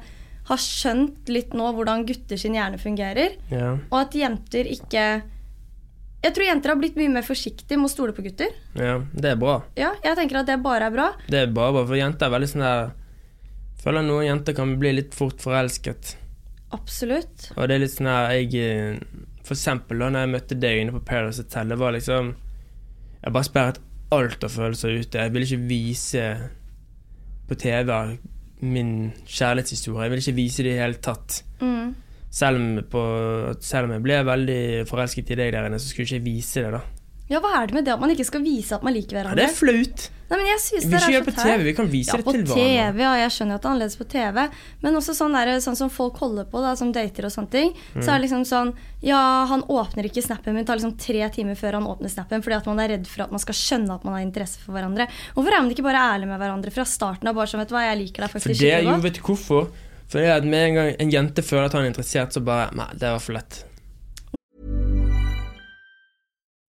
[0.46, 3.35] har skjønt litt nå hvordan gutter sin hjerne fungerer.
[3.51, 3.72] ja.
[3.90, 5.07] Og at jenter ikke
[6.22, 8.55] Jeg tror jenter har blitt mye mer forsiktige med å stole på gutter.
[8.79, 9.59] ja, det er bra.
[9.79, 11.11] Ja, jeg tenker at det bare er bra.
[11.29, 12.94] Det er bare bra, for jenter er veldig sånn der
[13.87, 16.16] Føler noen jenter kan bli litt fort forelsket.
[16.74, 17.50] Absolutt.
[17.55, 18.96] Og det er litt sånn her Jeg eh,
[19.46, 22.33] For eksempel da når jeg møtte deg inne på Paradise Hotel, det var liksom
[23.22, 23.79] Jeg bare sperret
[24.14, 25.22] alt av følelser ute.
[25.22, 26.24] Jeg ville ikke vise
[27.46, 27.90] på TV
[28.66, 28.90] min
[29.26, 30.05] kjærlighetshistorie.
[30.05, 31.40] Jeg ville ikke vise det i det hele tatt.
[31.59, 31.88] Mm.
[32.31, 33.02] Selv om, på,
[33.64, 36.62] selv om jeg ble veldig forelsket i deg der inne, så skulle jeg ikke vise
[36.62, 36.83] det, da.
[37.29, 39.23] Ja, hva er det med det at man ikke skal vise at man liker Ja,
[39.25, 39.41] hverandre?
[39.41, 40.11] det er flaut.
[40.27, 42.11] Nei, men jeg synes Vi det ikke gjør så det på TV, vi kan vise
[42.11, 43.03] ja, det på til TV, hverandre.
[43.03, 44.39] ja, jeg skjønner at det er annerledes på TV.
[44.83, 47.71] Men også sånn, der, sånn som folk holder på, da, som dater og sånne ting.
[47.95, 48.09] Så Mm.
[48.09, 48.73] er det liksom sånn
[49.07, 50.65] Ja, han åpner ikke snappen min.
[50.65, 53.23] Det tar liksom tre timer før han åpner snappen fordi at man er redd for
[53.23, 55.07] at man skal skjønne at man har interesse for hverandre.
[55.35, 57.35] Hvorfor er man ikke bare ærlig med hverandre fra starten av?
[57.35, 59.21] Bare sånn, vet du hva, jeg liker deg For faktisk det, skikkelig jo, vet du
[59.23, 59.71] hvorfor?
[60.09, 62.43] For det er at med en gang en jente føler at han er interessert, så
[62.43, 63.65] bare Nei, det var for lett.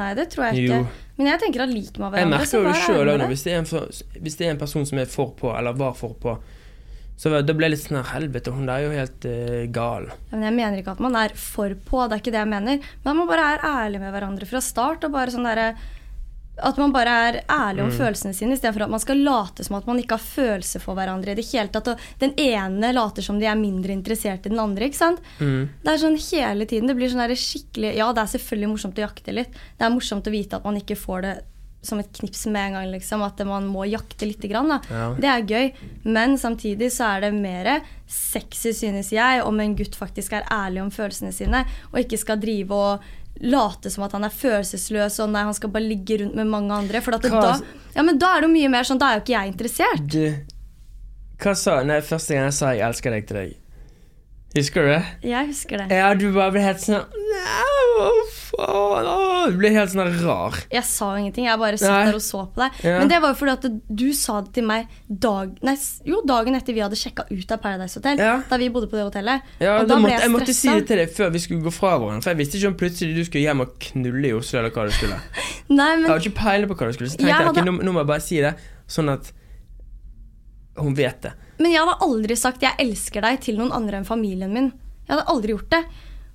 [0.00, 0.76] Nei, det tror jeg Jo.
[0.80, 0.88] ikke.
[1.18, 3.28] Men jeg tenker at liker man Jeg hverandre, så jo det vær ærlig med det.
[3.28, 5.92] hvis, det en for- hvis det er en person som er for på, eller var
[5.94, 6.38] for på,
[7.18, 10.06] så da ble jeg litt sånn her Helvete, hun der er jo helt uh, gal.
[10.08, 12.48] Ja, men jeg mener ikke at man er for på, det er ikke det jeg
[12.48, 12.80] mener.
[13.04, 15.04] Men man bare er ærlig med hverandre fra start.
[15.04, 15.76] og bare sånn derre-
[16.62, 17.88] At man bare er ærlig Mm.
[17.88, 20.94] om følelsene sine, istedenfor at man skal late som at man ikke har følelser for
[20.94, 21.88] hverandre i det hele tatt.
[21.88, 24.86] Og den ene later som de er mindre interessert i den andre.
[24.86, 25.20] ikke sant?
[25.40, 25.68] Mm.
[25.82, 26.86] Det er sånn hele tiden.
[26.86, 29.52] Det blir sånn skikkelig Ja, det er selvfølgelig morsomt å jakte litt.
[29.78, 31.42] Det er morsomt å vite at man ikke får det
[31.84, 33.22] som et knips med en gang, liksom.
[33.26, 34.68] At man må jakte lite grann.
[34.88, 35.14] Ja.
[35.18, 35.72] Det er gøy.
[36.04, 40.80] Men samtidig så er det mer sexy, synes jeg, om en gutt faktisk er ærlig
[40.82, 43.00] om følelsene sine, og ikke skal drive og
[43.40, 46.74] late som at han er følelsesløs og nei, han skal bare ligge rundt med mange
[46.74, 47.00] andre.
[47.02, 47.56] For da,
[47.94, 50.06] ja, men da er det jo mye mer sånn, da er jo ikke jeg interessert.
[50.12, 50.24] Du
[51.42, 53.56] Hva sa Nei, første gang jeg sa 'jeg elsker deg' til deg.
[54.54, 55.04] Husker du det?
[55.24, 55.86] Jeg husker det.
[55.90, 58.12] Ja, du bare ble helt sånn Nei,
[58.62, 60.58] faen åh, Du ble helt sånn rar.
[60.72, 62.04] Jeg sa ingenting, jeg bare satt Nei.
[62.08, 62.78] der og så på deg.
[62.86, 62.98] Ja.
[63.00, 65.74] Men det var jo fordi at du sa det til meg dag, nei,
[66.08, 68.22] jo, dagen etter vi hadde sjekka ut av Paradise Hotel.
[68.22, 68.36] Ja.
[68.48, 69.42] Da vi bodde på det hotellet.
[69.62, 71.66] Ja, og da da ble måtte, jeg måtte si det til deg før vi skulle
[71.66, 72.22] gå fra hverandre.
[72.22, 74.86] For jeg visste ikke om plutselig du skulle hjem og knulle i Oslo, eller hva
[74.88, 75.18] du skulle.
[75.78, 77.10] Nei, Jeg men hadde ikke peiling på hva du skulle.
[77.12, 78.54] Så tenkte Jeg jeg, ok, nå, nå må jeg bare si det,
[78.90, 79.32] sånn at
[80.78, 81.34] hun vet det.
[81.60, 84.72] Men jeg hadde aldri sagt 'jeg elsker deg' til noen andre enn familien min.
[85.06, 85.82] Jeg hadde aldri gjort det.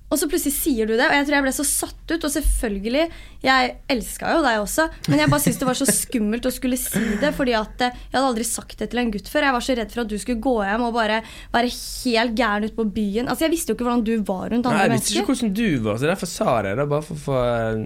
[0.08, 2.22] Og så plutselig sier du det, og jeg tror jeg ble så satt ut.
[2.24, 3.02] Og selvfølgelig,
[3.44, 6.78] jeg elska jo deg også, men jeg bare syntes det var så skummelt å skulle
[6.80, 7.32] si det.
[7.36, 9.46] fordi at eh, jeg hadde aldri sagt det til en gutt før.
[9.50, 11.20] Jeg var så redd for at du skulle gå hjem og bare
[11.52, 13.28] være helt gæren ute på byen.
[13.28, 15.54] Altså Jeg visste jo ikke hvordan du var rundt Nei, andre jeg visste ikke hvordan
[15.60, 16.88] du var, så derfor sa jeg det.
[16.94, 17.82] Bare for å få eh,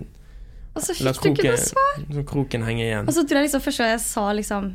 [0.78, 2.02] Og så la fikk du ikke noe kroken, svar.
[2.18, 3.08] så kroken henge igjen.
[3.10, 4.70] Og så tror jeg liksom første gang jeg sa liksom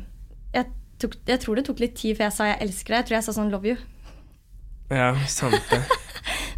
[0.58, 0.68] jeg,
[1.00, 3.00] tok, jeg tror det tok litt tid før jeg sa 'jeg elsker deg'.
[3.00, 3.80] Jeg tror jeg sa sånn 'love you'.
[4.92, 5.80] Ja, sant det.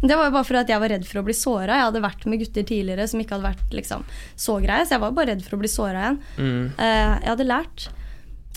[0.01, 1.77] Det var jo bare fordi at jeg var redd for å bli såra.
[1.77, 5.03] Jeg hadde vært med gutter tidligere som ikke hadde vært liksom, så greie, så jeg
[5.03, 6.21] var bare redd for å bli såra igjen.
[6.37, 6.63] Mm.
[6.79, 7.89] Uh, jeg hadde lært.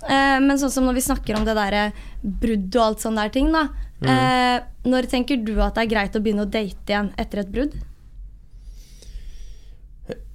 [0.05, 1.89] Uh, men sånn som når vi snakker om det derre
[2.23, 3.67] brudd og alt sånne der ting, da.
[4.01, 4.09] Mm.
[4.09, 7.53] Uh, når tenker du at det er greit å begynne å date igjen etter et
[7.53, 7.77] brudd?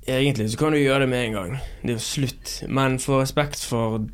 [0.09, 1.57] Egentlig så kan du gjøre det med en gang.
[1.81, 2.53] Det er jo slutt.
[2.69, 4.05] Men for respekt for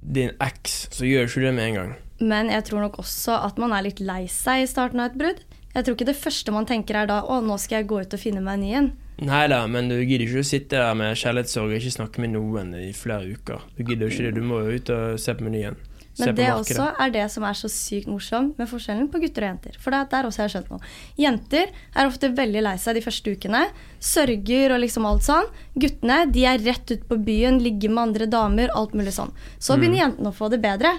[0.00, 1.90] din eks, så gjør du ikke det med en gang.
[2.20, 5.20] Men jeg tror nok også at man er litt lei seg i starten av et
[5.20, 5.42] brudd.
[5.74, 8.14] Jeg tror ikke det første man tenker er da 'Å, nå skal jeg gå ut
[8.14, 8.90] og finne meg en ny en'.
[9.20, 12.32] Nei da, men du gidder ikke å sitte der med kjærlighetssorg og ikke snakke med
[12.32, 13.60] noen i flere uker.
[13.76, 14.34] Du gidder ikke det.
[14.34, 15.76] Du må jo ut og se på menyen.
[16.14, 19.44] Se Men det også er det som er så sykt morsomt med forskjellen på gutter
[19.44, 19.76] og jenter.
[19.78, 20.80] For det er der også jeg har skjønt noe.
[21.20, 23.62] Jenter er ofte veldig lei seg de første ukene.
[24.00, 25.52] Sørger og liksom alt sånn.
[25.78, 29.30] Guttene de er rett ut på byen, ligger med andre damer, alt mulig sånn.
[29.58, 30.96] Så begynner jentene å få det bedre.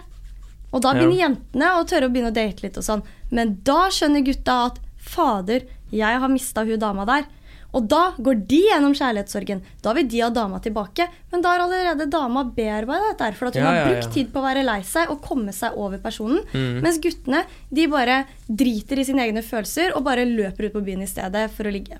[0.71, 1.27] Og da begynner Ja.
[1.29, 3.03] jentene å tørre å begynne å date litt og sånn.
[3.31, 7.25] Men da skjønner gutta at fader, jeg har mista hun dama der.
[7.73, 9.61] Og da går de gjennom kjærlighetssorgen.
[9.81, 11.07] Da vil de ha dama tilbake.
[11.31, 14.31] Men da har allerede dama bearbeidet dette, for at hun Ja, har ja, brukt tid
[14.33, 16.43] på å være lei seg og komme seg over personen.
[16.53, 16.81] Mm.
[16.81, 21.01] Mens guttene de bare driter i sine egne følelser og bare løper ut på byen
[21.03, 21.97] i stedet for å ligge.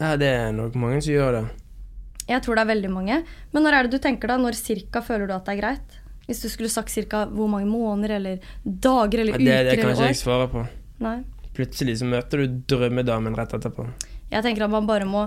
[0.00, 1.50] Ja, det er nok mange som gjør det.
[2.28, 3.24] Jeg tror det er veldig mange.
[3.52, 4.38] Men når er det du tenker da?
[4.38, 5.98] Når cirka føler du at det er greit?
[6.26, 9.46] Hvis du skulle sagt cirka hvor mange måneder eller dager eller uker...
[9.46, 10.66] Ja, Det, det uker kan eller ikke jeg svare på.
[11.02, 11.16] Nei.
[11.56, 13.86] Plutselig så møter du drømmedamen rett etterpå.
[14.32, 15.26] Jeg tenker at man bare må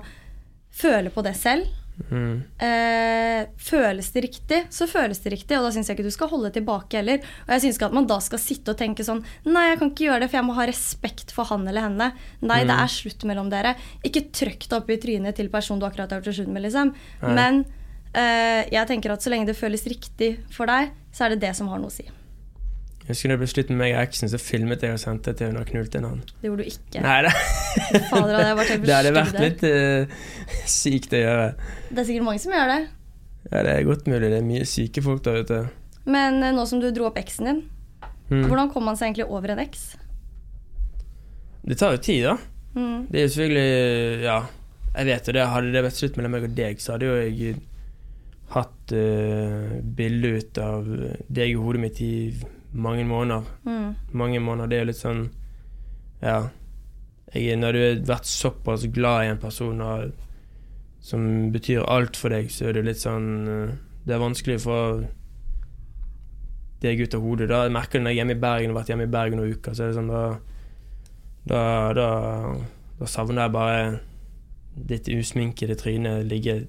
[0.76, 1.68] føle på det selv.
[2.12, 2.42] Mm.
[2.60, 5.56] Eh, føles det riktig, så føles det riktig.
[5.58, 7.22] Og da syns jeg ikke du skal holde tilbake heller.
[7.46, 9.94] Og jeg syns ikke at man da skal sitte og tenke sånn Nei, jeg kan
[9.94, 12.12] ikke gjøre det, for jeg må ha respekt for han eller henne.
[12.44, 13.76] Nei, det er slutt mellom dere.
[14.08, 16.66] Ikke trykk deg opp i trynet til personen du akkurat har gjort det slutt med,
[16.68, 16.94] liksom.
[17.24, 17.36] Nei.
[17.38, 17.66] Men
[18.16, 21.68] jeg tenker at så lenge det føles riktig for deg, så er det det som
[21.72, 22.06] har noe å si.
[23.06, 25.52] Jeg husker det ble slutt med meg og eksen, så filmet jeg og sendte til
[25.52, 26.24] hun har knult en annen.
[26.42, 27.04] Det gjorde du ikke.
[27.06, 27.34] Nei det.
[28.10, 30.16] Fader, hadde Det hadde vært litt uh,
[30.80, 31.44] sykt å gjøre.
[31.92, 32.80] Det er sikkert mange som gjør det.
[33.52, 34.32] Ja, det er godt mulig.
[34.34, 35.60] Det er mye syke folk der ute.
[36.10, 37.64] Men uh, nå som du dro opp eksen din,
[38.26, 38.48] Mm.
[38.50, 39.82] hvordan kom man seg egentlig over en eks?
[41.62, 42.32] Det tar jo tid, da.
[42.74, 43.04] Mm.
[43.12, 44.38] Det er jo selvfølgelig Ja,
[44.96, 45.44] jeg vet jo det.
[45.52, 47.60] Hadde det vært slutt mellom meg og deg, så hadde jo jeg
[48.54, 50.86] hatt uh, bilde ut av
[51.28, 52.14] deg i hodet mitt i
[52.76, 53.48] mange måneder.
[53.66, 53.96] Mm.
[54.12, 54.70] Mange måneder.
[54.70, 55.26] Det er jo litt sånn
[56.22, 56.38] Ja.
[57.36, 60.12] Jeg, når du har vært såpass glad i en person og,
[61.04, 65.06] som betyr alt for deg, så er det litt sånn uh, Det er vanskelig for
[66.86, 67.50] deg ut av hodet.
[67.50, 69.16] Da jeg merker du når jeg er hjemme i Bergen og har vært hjemme i
[69.18, 70.26] Bergen noen uker, så er det sånn da
[71.46, 71.62] Da,
[71.94, 72.10] da,
[73.00, 73.82] da savner jeg bare
[74.76, 76.66] ditt usminkede tryne, ligge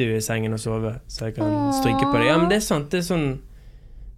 [0.00, 2.28] død i sengen og sove, så jeg kan stryke på deg.
[2.32, 2.90] Ja, men det er sant.
[2.92, 3.30] Det er sånn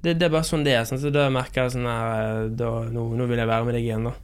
[0.02, 0.84] det, det er bare sånn det er.
[0.88, 3.86] Sånn, så da merker jeg sånn her da, nå, nå vil jeg være med deg
[3.86, 4.14] igjen, da.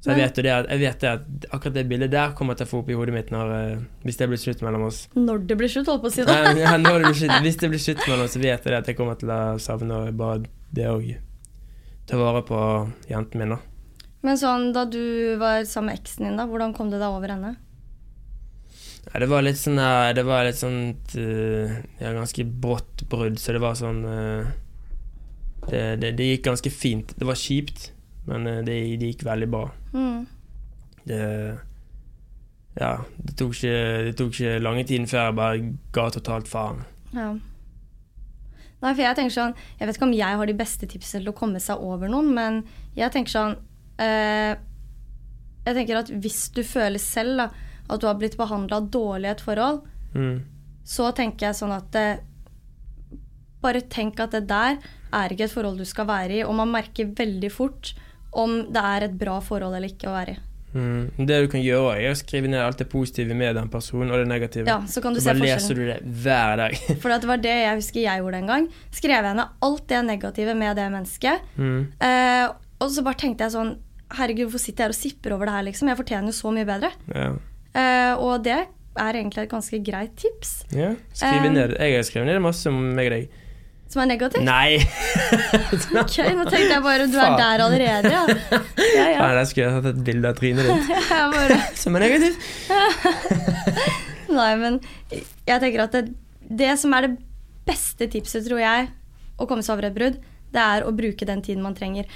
[0.00, 2.70] Så jeg vet det jeg vet det at akkurat det bildet der kommer til å
[2.70, 5.02] få opp i hodet mitt når, eh, hvis det blir slutt mellom oss.
[5.12, 6.24] Når det blir slutt, holdt på å si.
[6.24, 8.72] Nei, ja, når det blir slutt, hvis det blir slutt mellom oss, så vet jeg
[8.72, 10.96] det at jeg kommer til å savne bare det å
[12.08, 12.60] ta vare på
[13.10, 13.60] jenten min, da.
[14.24, 17.36] Men sånn, da du var sammen med eksen din, da, hvordan kom du deg over
[17.36, 17.54] henne?
[19.06, 19.78] Ja, det var litt sånn
[20.14, 20.80] Det var litt sånn
[21.18, 24.50] eh, Ja, ganske brått brudd, så det var sånn eh,
[25.68, 27.12] det, det, det gikk ganske fint.
[27.20, 27.90] Det var kjipt,
[28.28, 29.66] men eh, det, det gikk veldig bra.
[29.92, 30.22] Mm.
[31.04, 31.20] Det
[32.80, 36.84] Ja, det tok ikke, det tok ikke lange tiden før jeg bare ga totalt faen.
[37.12, 37.32] Ja.
[38.80, 41.32] Nei, for jeg tenker sånn Jeg vet ikke om jeg har de beste tipsene til
[41.32, 42.60] å komme seg over noen, men
[42.96, 43.56] jeg tenker sånn
[44.00, 44.54] eh,
[45.66, 47.48] Jeg tenker at hvis du føler selv da,
[47.90, 49.82] at du har blitt behandla dårlig i et forhold,
[50.14, 50.40] Mm.
[50.84, 52.08] så tenker jeg sånn at det,
[53.60, 54.78] Bare tenk at det der
[55.12, 57.90] er ikke et forhold du skal være i, og man merker veldig fort
[58.32, 60.38] om det er et bra forhold eller ikke å være i.
[60.70, 61.26] Mm.
[61.26, 64.20] Det du kan gjøre, er å skrive ned alt det positive med den personen, og
[64.22, 64.64] det negative.
[64.70, 66.76] Ja, så kan du så se bare leser du det hver dag.
[67.02, 68.68] For det var det jeg husker jeg gjorde en gang.
[68.94, 71.52] Skrev jeg ned alt det negative med det mennesket.
[71.58, 71.80] Mm.
[72.06, 72.46] Eh,
[72.80, 73.76] og så bare tenkte jeg sånn
[74.10, 75.86] Herregud, hvorfor sitter jeg her og sipper over det her, liksom?
[75.92, 76.88] Jeg fortjener jo så mye bedre.
[77.14, 77.28] Ja.
[77.74, 78.56] Eh, og det
[79.00, 80.64] er egentlig et ganske greit tips.
[80.74, 80.94] ja.
[81.14, 81.76] skriv Um, ned.
[81.78, 83.38] Jeg har skrevet ned masse om meg og deg.
[83.90, 84.44] Som er negativt.
[84.46, 84.78] Nei!
[86.00, 88.22] Ok, Nå tenkte jeg bare du er der allerede, ja.
[88.30, 89.18] Ja, ja.
[89.18, 90.92] Nei, der skulle jeg tatt et bilde av trynet ditt.
[91.34, 92.38] Bare, Som er negativt.
[94.30, 94.78] nei, men
[95.18, 96.04] jeg tenker at det,
[96.62, 97.16] det som er det
[97.66, 98.88] beste tipset, tror jeg,
[99.40, 102.06] å komme seg over et brudd, det er å bruke den tiden man trenger.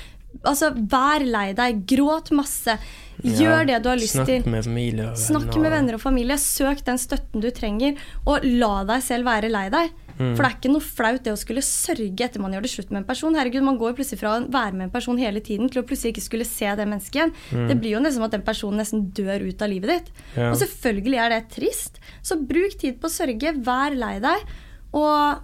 [0.42, 1.84] Altså, Vær lei deg.
[1.86, 2.78] Gråt masse.
[3.24, 4.46] Gjør Ja, det du har lyst Snakk til.
[4.50, 6.36] med familie og Snakk med venner og familie.
[6.36, 9.92] Søk den støtten du trenger, og la deg selv være lei deg.
[10.18, 10.34] Mm.
[10.36, 12.90] For det er ikke noe flaut det å skulle sørge etter man gjør det slutt
[12.90, 13.34] med en person.
[13.34, 16.14] Herregud, Man går plutselig fra å være med en person hele tiden til å plutselig
[16.14, 17.34] ikke skulle se det mennesket igjen.
[17.70, 20.12] Det blir jo nesten som at den personen nesten dør ut av livet ditt.
[20.34, 20.42] Mm.
[20.42, 20.50] Ja.
[20.52, 21.98] Og selvfølgelig er det trist.
[22.22, 23.56] Så bruk tid på å sørge.
[23.64, 24.54] Vær lei deg.
[24.94, 25.42] Og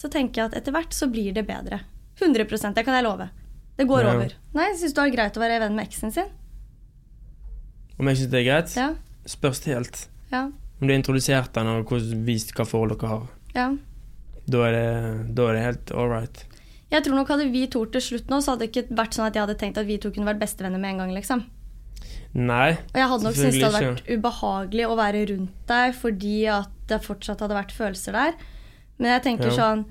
[0.00, 1.82] så tenker jeg at etter hvert så blir det bedre.
[2.20, 3.30] 100 Det kan jeg love.
[3.80, 4.12] Det går Ja.
[4.14, 4.34] over.
[4.54, 6.28] Nei, Syns du det er greit å være venn med eksen sin?
[8.00, 8.74] Om jeg syns det er greit?
[8.76, 8.88] Ja.
[9.28, 10.02] Spørs helt.
[10.32, 10.46] Ja.
[10.80, 11.90] Om du har introdusert den og
[12.26, 13.26] vist hva forhold dere har.
[13.54, 13.70] ja.
[14.50, 16.44] Da er det, da er det helt all right.
[16.90, 19.26] Jeg tror nok Hadde vi to til slutt nå, så hadde det ikke vært sånn
[19.28, 21.12] at jeg hadde tenkt at vi to kunne vært bestevenner med en gang.
[21.14, 21.44] liksom.
[22.34, 26.46] Nei, Og jeg hadde nok syntes det hadde vært ubehagelig å være rundt deg fordi
[26.50, 28.34] at det fortsatt hadde vært følelser der.
[28.98, 29.56] Men jeg tenker Ja.
[29.60, 29.84] sånn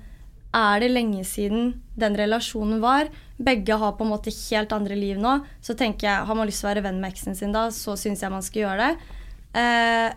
[0.56, 3.10] Er det lenge siden den relasjonen var?
[3.38, 5.36] Begge har på en måte helt andre liv nå.
[5.62, 7.94] Så tenker jeg, Har man lyst til å være venn med eksen sin da, så
[7.96, 9.16] syns jeg man skal gjøre det.
[9.60, 10.10] Eh,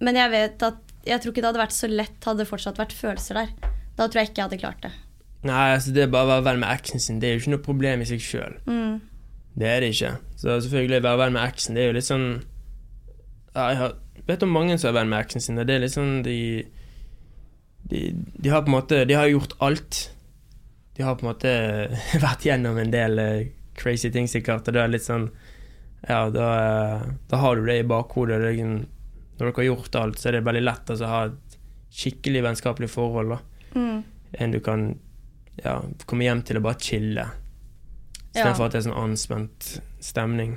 [0.00, 2.78] men jeg vet at jeg tror ikke det hadde vært så lett hadde det fortsatt
[2.78, 3.54] vært følelser der.
[3.98, 4.92] Da tror jeg ikke jeg hadde klart det.
[5.48, 7.20] Nei, altså det er bare å være venn med eksen sin.
[7.20, 8.58] Det er jo ikke noe problem i seg sjøl.
[8.68, 9.00] Mm.
[9.60, 10.12] Det er det ikke.
[10.36, 12.28] Så selvfølgelig, være venn med eksen, det er jo litt sånn
[13.56, 13.88] Jeg
[14.28, 16.36] vet om mange som er venn med eksen sin, og det er litt sånn de,
[17.88, 20.10] de De har på en måte De har gjort alt.
[20.96, 21.52] De har på en måte
[22.26, 25.30] vært gjennom en del eh, crazy ting, sikkert, og da er det litt sånn
[26.08, 28.40] Ja, da, eh, da har du det i bakhodet.
[28.40, 28.86] det liksom-
[29.38, 31.56] Når dere har gjort alt, så er det veldig lett altså, å ha et
[31.90, 33.28] skikkelig vennskapelig forhold.
[33.30, 33.40] da
[33.74, 34.02] Mm.
[34.34, 34.98] en du kan
[35.64, 37.24] ja, komme hjem til og bare chille.
[38.34, 38.42] Ja.
[38.44, 40.56] Istedenfor at det er sånn anspent stemning.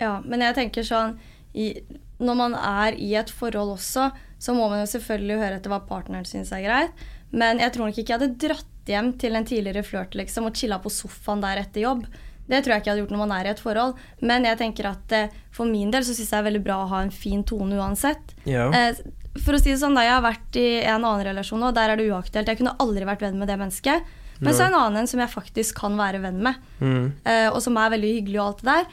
[0.00, 1.18] Ja, men jeg tenker sånn
[1.54, 1.80] i,
[2.20, 5.80] Når man er i et forhold også, så må man jo selvfølgelig høre etter hva
[5.88, 7.04] partneren syns er greit.
[7.36, 10.56] Men jeg tror nok ikke jeg hadde dratt hjem til en tidligere flørt liksom, og
[10.56, 12.04] chilla på sofaen der etter jobb.
[12.46, 13.96] Det tror jeg ikke jeg hadde gjort når man er i et forhold.
[14.22, 16.76] Men jeg tenker at eh, for min del så syns jeg det er veldig bra
[16.84, 18.36] å ha en fin tone uansett.
[18.46, 18.68] Ja.
[18.70, 19.00] Eh,
[19.42, 21.92] for å si det sånn, da, Jeg har vært i en annen relasjon, og der
[21.92, 22.48] er det uaktuelt.
[22.48, 24.14] Jeg kunne aldri vært venn med det mennesket.
[24.38, 26.62] Men så er det en annen en som jeg faktisk kan være venn med.
[26.80, 27.04] Mm.
[27.24, 28.88] Eh, og som er veldig hyggelig og alt det der.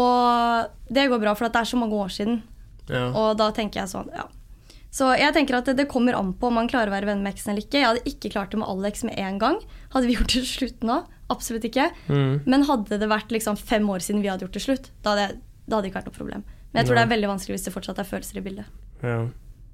[0.00, 2.40] Og det går bra, for det er så mange år siden.
[2.88, 3.08] ja.
[3.10, 4.26] Og da tenker jeg sånn, ja.
[4.94, 7.24] Så jeg tenker at det, det kommer an på om man klarer å være venn
[7.24, 7.80] med eksen eller ikke.
[7.80, 9.56] Jeg hadde ikke klart det med Alex med en gang.
[9.94, 11.00] Hadde vi gjort det slutt nå?
[11.34, 11.88] Absolutt ikke.
[12.06, 12.44] Mm.
[12.46, 15.24] Men hadde det vært liksom fem år siden vi hadde gjort det slutt, da hadde,
[15.24, 16.44] jeg, da hadde det ikke vært noe problem.
[16.70, 17.00] Men jeg tror ja.
[17.00, 18.84] det er veldig vanskelig hvis det fortsatt er følelser i bildet.
[19.02, 19.24] ja.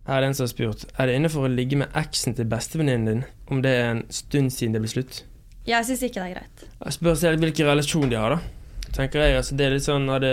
[0.08, 3.04] Her er en som har spurt Er det innenfor å ligge med eksen til bestevenninnen
[3.06, 3.20] din
[3.52, 5.20] om det er en stund siden det ble slutt.
[5.68, 6.64] Jeg syns ikke det er greit.
[6.80, 8.88] Jeg spør selv hvilken relasjon de har, da.
[8.96, 10.32] Tenker jeg, altså Det er litt sånn Hadde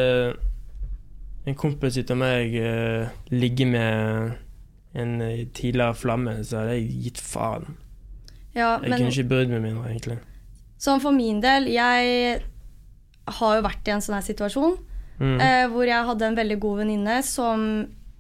[1.48, 4.47] en kompis av meg uh, ligget med
[4.98, 7.76] en eh, tidligere flamme, så hadde jeg gitt faen.
[8.58, 10.18] Ja, Jeg men kunne ikke brydd meg mindre, egentlig.
[10.82, 12.42] sånn for min del, jeg
[13.38, 14.78] har jo vært i en sånn her situasjon.
[15.20, 15.38] Mm.
[15.42, 17.64] Eh, hvor jeg hadde en veldig god venninne som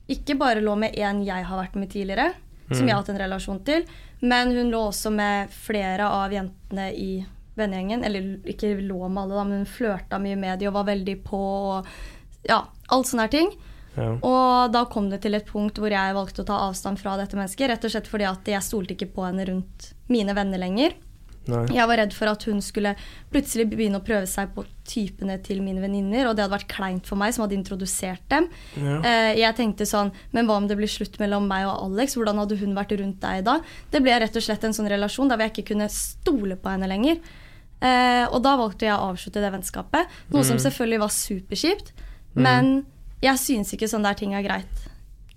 [0.09, 2.31] ikke bare lå med en jeg har vært med tidligere,
[2.71, 3.83] som jeg har hatt en relasjon til,
[4.21, 7.11] men hun lå også med flere av jentene i
[7.57, 8.03] vennegjengen.
[8.03, 11.15] Eller ikke lå med alle, da, men hun flørta mye med de og var veldig
[11.25, 11.39] på.
[11.77, 11.87] Og,
[12.49, 12.59] ja,
[12.91, 13.51] alt sånne her ting.
[13.97, 14.11] Ja.
[14.21, 17.37] Og da kom det til et punkt hvor jeg valgte å ta avstand fra dette
[17.37, 17.71] mennesket.
[17.71, 20.95] Rett og slett fordi at jeg stolte ikke på henne rundt mine venner lenger.
[21.47, 21.63] Nei.
[21.77, 22.91] Jeg var redd for at hun skulle
[23.31, 27.07] plutselig begynne å prøve seg på typene til mine venninner, og det hadde vært kleint
[27.07, 28.49] for meg som hadde introdusert dem.
[28.75, 28.97] Ja.
[28.99, 32.17] Eh, jeg tenkte sånn Men hva om det blir slutt mellom meg og Alex?
[32.19, 33.59] Hvordan hadde hun vært rundt deg da?
[33.93, 36.91] Det ble rett og slett en sånn relasjon der jeg ikke kunne stole på henne
[36.91, 37.23] lenger.
[37.77, 41.91] Eh, og da valgte jeg å avslutte det vennskapet, noe som selvfølgelig var superkjipt.
[42.37, 42.85] Men
[43.23, 44.87] jeg synes ikke sånne der ting er greit.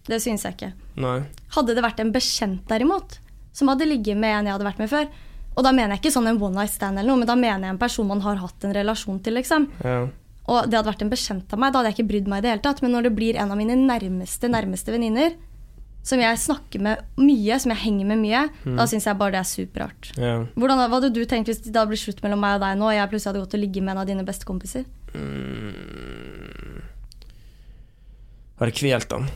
[0.08, 0.72] Det synes jeg ikke.
[1.00, 1.18] Nei.
[1.54, 3.18] Hadde det vært en bekjent derimot,
[3.56, 5.10] som hadde ligget med en jeg hadde vært med før.
[5.56, 7.66] Og da mener jeg ikke sånn en one night stand, eller noe, men da mener
[7.68, 9.36] jeg en person man har hatt en relasjon til.
[9.40, 9.68] liksom.
[9.84, 10.08] Ja.
[10.50, 12.44] Og det hadde vært en bekjent av meg, da hadde jeg ikke brydd meg i
[12.46, 12.82] det hele tatt.
[12.82, 15.36] Men når det blir en av mine nærmeste nærmeste venninner,
[16.02, 19.42] som jeg snakker med mye, som jeg henger med mye, da syns jeg bare det
[19.42, 20.12] er superrart.
[20.16, 20.38] ja.
[20.56, 22.88] Hvordan, hva hadde du tenkt hvis det hadde blitt slutt mellom meg og deg nå,
[22.88, 24.86] og jeg plutselig hadde gått og ligget med en av dine beste kompiser?
[28.60, 29.28] Hadde kvelt han.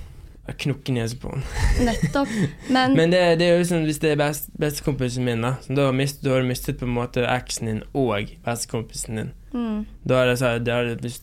[0.45, 1.45] Jeg knukket nesen på han.
[1.89, 2.29] Nettopp.
[2.69, 5.87] Men, Men det, det er jo sånn, hvis det er best, bestekompisen min, da da
[5.97, 9.31] mist, da har du mistet på en måte eksen din og bestekompisen din.
[9.57, 9.79] mm.
[10.05, 11.15] Da er det sånn Det, det,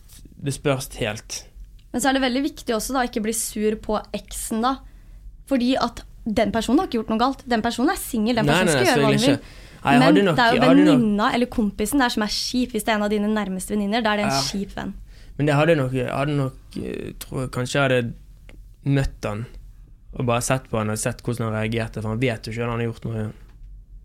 [0.42, 1.44] det spørs helt.
[1.92, 4.74] Men så er det veldig viktig også da ikke bli sur på eksen, da.
[5.46, 7.40] Fordi at den personen har ikke gjort noe galt.
[7.50, 8.38] Den personen er singel.
[8.40, 9.38] Den personen nei, skal gjøre hva den vil.
[9.82, 12.70] Nei, Men nok- det er jo venninna eller kompisen der som er kjip.
[12.74, 14.42] Hvis det er en av dine nærmeste venninner, da er det en Ja.
[14.50, 14.92] kjip venn.
[15.42, 19.40] Men jeg hadde nok, jeg hadde nok eh, tror jeg Kanskje jeg hadde møtt han
[20.12, 22.66] og bare sett på han og sett hvordan han reagerte, for han vet jo ikke
[22.66, 23.22] at han har gjort noe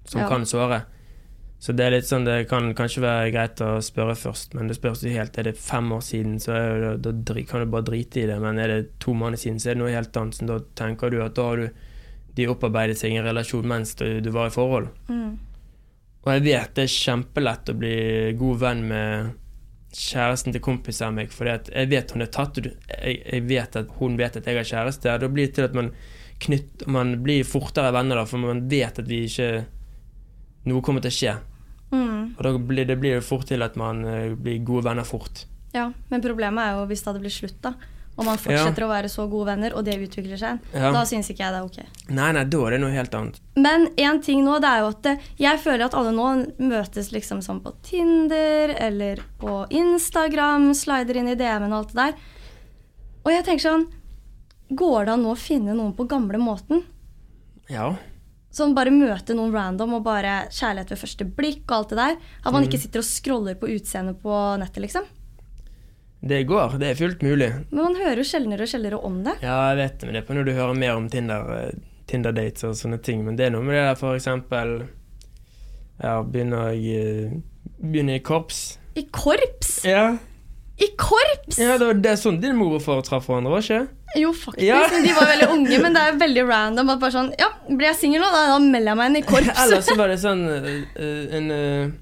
[0.08, 0.28] som Ja.
[0.32, 0.78] kan såre.
[1.60, 4.78] Så det er litt sånn, det kan kanskje være greit å spørre først, men det
[4.78, 5.38] spørs jo helt.
[5.38, 8.38] Er det fem år siden, så jo, da, da kan du bare drite i det.
[8.40, 10.38] Men er det to måneder siden, så er det noe helt annet.
[10.40, 11.68] Så da tenker du at da har du
[12.38, 14.88] de opparbeidet seg en relasjon mens du, du var i forhold.
[15.10, 15.36] Mm.
[16.24, 17.98] Og jeg vet det er kjempelett å bli
[18.40, 19.34] god venn med
[19.98, 23.92] kjæresten til kompiser av meg, for jeg vet hun er tatt jeg, jeg vet at
[23.98, 25.18] hun vet at jeg har kjæreste.
[25.24, 25.92] Da blir det til at man,
[26.44, 29.52] knytt, man blir fortere venner, da, for man vet at vi ikke
[30.68, 31.36] noe kommer til å skje.
[31.92, 32.36] Mm.
[32.36, 35.46] Og da blir det blir det fort til at man eh, blir gode venner fort.
[35.76, 37.74] Ja, men problemet er jo hvis det hadde blitt slutt, da.
[38.18, 40.64] Og man fortsetter å være så gode venner, og det utvikler seg.
[40.74, 40.90] Ja.
[40.96, 42.08] Da syns ikke jeg det er ok.
[42.18, 43.38] Nei, nei, da er det noe helt annet.
[43.62, 47.44] Men én ting nå, det er jo at jeg føler at alle nå møtes liksom
[47.46, 52.28] sånn på Tinder eller på Instagram, slider inn i DM-en og alt det der.
[53.28, 53.88] Og jeg tenker sånn
[54.68, 56.82] Går det an nå å finne noen på gamle måten?
[57.72, 57.94] Ja.
[58.52, 62.18] Sånn bare møte noen random og bare kjærlighet ved første blikk og alt det der.
[62.44, 65.08] At man ikke sitter og scroller på utseendet på nettet, liksom.
[66.22, 66.80] Det går.
[66.82, 67.52] Det er fullt mulig.
[67.70, 69.36] Men man hører jo sjeldnere og sjeldnere om det.
[69.46, 72.78] Ja, jeg vet men det er på når du hører mer om Tinder-dates Tinder-dates og
[72.80, 73.26] sånne ting.
[73.26, 74.78] Men det er noe med det der for eksempel
[76.00, 77.38] Ja, begynner jeg eh,
[77.78, 78.78] Begynner i korps.
[78.98, 79.82] I korps!
[79.86, 80.16] Ja.
[80.78, 81.60] I korps!
[81.60, 83.82] ja det, det er sånn din mor og far traff hverandre, var ikke?
[84.18, 84.64] Jo, faktisk.
[84.66, 84.80] Ja.
[85.06, 86.92] De var veldig unge, men det er veldig random.
[86.94, 89.24] At bare sånn, ja, Blir jeg singel nå, da, da melder jeg meg inn i
[89.28, 89.54] korps.
[89.66, 91.96] Eller så var det sånn eh, en eh,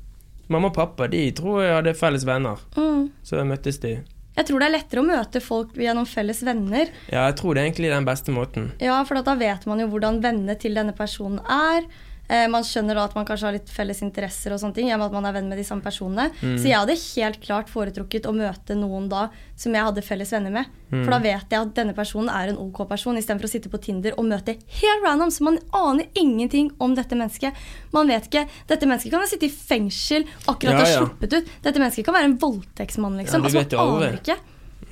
[0.47, 3.09] Mamma og pappa de tror jeg hadde felles venner, Mm.
[3.23, 3.95] så møttes de.
[4.35, 6.89] Jeg tror det er lettere å møte folk gjennom felles venner.
[7.11, 8.71] Ja, jeg tror det er egentlig den beste måten.
[8.83, 11.87] Ja, for da vet man jo hvordan vennene til denne personen er.
[12.27, 15.07] Eh, man skjønner da at man kanskje har litt felles interesser og sånne ting, gjennom
[15.07, 16.31] at man er venn med de samme personene.
[16.41, 16.55] Mm.
[16.57, 19.27] Så jeg hadde helt klart foretrukket å møte noen da
[19.59, 20.71] som jeg hadde felles venner med.
[20.89, 21.03] Mm.
[21.03, 23.81] For da vet jeg at denne personen er en ok person, istedenfor å sitte på
[23.83, 27.65] Tinder og møte helt random, så man aner ingenting om dette mennesket.
[27.95, 31.53] Man vet ikke Dette mennesket kan ha sittet i fengsel, akkurat Ja, har sluppet ut.
[31.63, 33.45] Dette mennesket kan være en voldtektsmann, liksom.
[33.45, 34.37] Ja, altså, man aner ikke.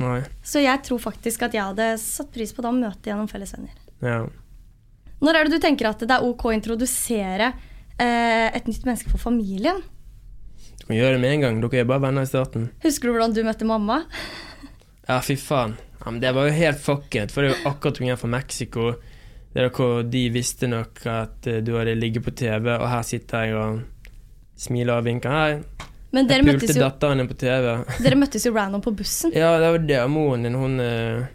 [0.02, 0.20] Nei.
[0.46, 3.54] Så jeg tror faktisk at jeg hadde satt pris på da å møte gjennom felles
[3.56, 3.76] venner.
[4.04, 4.22] Ja.
[5.24, 7.54] Når er det du tenker at det er ok å introdusere
[7.96, 9.80] eh, et nytt menneske for familien?
[10.82, 11.62] Du kan gjøre det med en gang.
[11.64, 12.66] Dere er bare venner i starten.
[12.84, 14.04] Husker du hvordan du møtte mamma?
[15.04, 15.74] Ja, fy faen.
[16.00, 18.30] Ja, men det var jo helt fucket, for det er jo akkurat hun er fra
[18.32, 18.86] Mexico.
[19.52, 23.04] Det er hvor de visste nok at eh, du hadde ligget på TV, og her
[23.04, 23.82] sitter jeg og
[24.64, 25.36] smiler og vinker.
[25.36, 27.68] Hei, Men dere jeg pulte jo, datteren din på TV.
[28.06, 29.36] dere møttes jo random på bussen.
[29.36, 30.00] Ja, det var det.
[30.16, 31.28] Moren din, hun eh,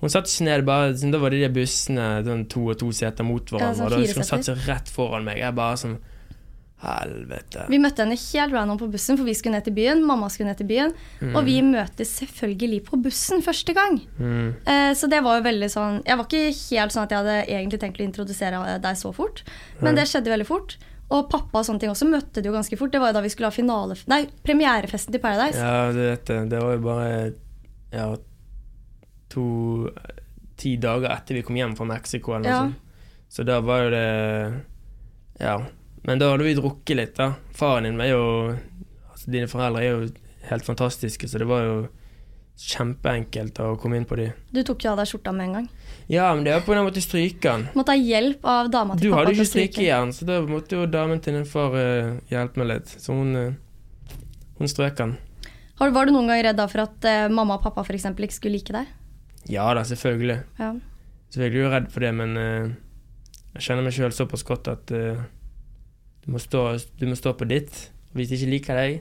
[0.00, 2.90] Hun satte seg ned bare sånn, Da var det de bussene sånn to og to
[2.92, 3.76] seter mot hverandre.
[3.78, 5.40] sånn og da hun satt seg rett foran meg.
[5.40, 5.96] Jeg bare sånn
[6.76, 7.62] Helvete.
[7.72, 10.02] Vi møtte henne helt random på bussen, for vi skulle ned til byen.
[10.04, 10.92] Mamma skulle ned til byen.
[11.32, 13.96] Og vi møtes selvfølgelig på bussen første gang.
[14.20, 14.50] Mm.
[14.68, 17.38] Eh, så det var jo veldig sånn Jeg var ikke helt sånn at jeg hadde
[17.46, 19.42] egentlig tenkt å introdusere deg så fort,
[19.80, 20.76] men det skjedde veldig fort.
[21.06, 22.92] Og pappa og sånne ting også møtte det jo ganske fort.
[22.92, 23.94] Det var jo da vi skulle ha finale...
[24.10, 25.62] Nei, premierefesten til Paradise.
[25.62, 26.40] Ja, du det.
[26.50, 27.10] Det var jo bare
[27.94, 28.08] Ja,
[29.32, 29.90] to
[30.56, 32.78] Ti dager etter vi kom hjem fra Mexico eller noe sånt.
[33.28, 34.62] Så da var jo det
[35.42, 35.58] Ja.
[36.06, 37.34] Men da hadde vi drukket litt, da.
[37.52, 38.22] Faren din var jo
[39.10, 40.08] Altså, dine foreldre er jo
[40.50, 41.76] helt fantastiske, så det var jo
[42.56, 44.30] kjempeenkelt å komme inn på de.
[44.52, 45.68] Du tok jo av deg skjorta med en gang.
[46.08, 47.66] Ja, men det var på en måte stryke den.
[47.76, 49.20] Måtte ha hjelp av dama Du til pappa.
[49.20, 52.70] hadde jo ikke strykejern, så da måtte jo damen til din far uh, hjelpe meg
[52.72, 52.92] litt.
[52.96, 53.54] Så hun uh,
[54.56, 55.18] Hun strøk den.
[55.76, 58.38] Var du noen gang redd da for at uh, mamma og pappa for eksempel, ikke
[58.38, 58.88] skulle like deg?
[59.50, 60.38] Ja da, selvfølgelig.
[60.58, 60.72] Ja.
[61.32, 62.70] Selvfølgelig er jeg redd for det, men uh,
[63.56, 65.20] jeg kjenner meg sjøl såpass godt at uh,
[66.24, 66.68] du, må stå,
[66.98, 67.90] du må stå på ditt.
[68.12, 68.98] Og hvis de ikke liker deg,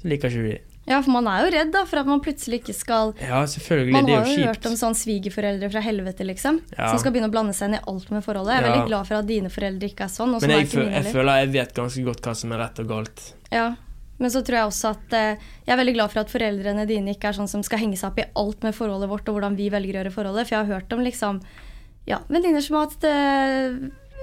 [0.00, 0.58] så liker ikke du de.
[0.88, 3.92] Ja, for man er jo redd da, for at man plutselig ikke skal Ja, selvfølgelig.
[3.94, 4.30] Man det er jo kjipt.
[4.32, 6.62] Man har jo hørt om sånn svigerforeldre fra helvete, liksom.
[6.72, 6.88] Ja.
[6.88, 8.56] Som skal begynne å blande seg inn i alt med forholdet.
[8.56, 8.72] Jeg er Ja.
[8.72, 10.32] veldig glad for at dine foreldre ikke er sånn.
[10.40, 13.22] Men jeg, føl jeg føler jeg vet ganske godt hva som er rett og galt.
[13.52, 13.68] Ja.
[14.20, 17.14] Men så tror jeg også at eh, jeg er veldig glad for at foreldrene dine
[17.14, 19.56] ikke er sånn som skal henge seg opp i alt med forholdet vårt og hvordan
[19.58, 20.48] vi velger å gjøre forholdet.
[20.48, 21.40] For jeg har hørt om liksom
[22.08, 23.78] ja, venninner som har hatt eh,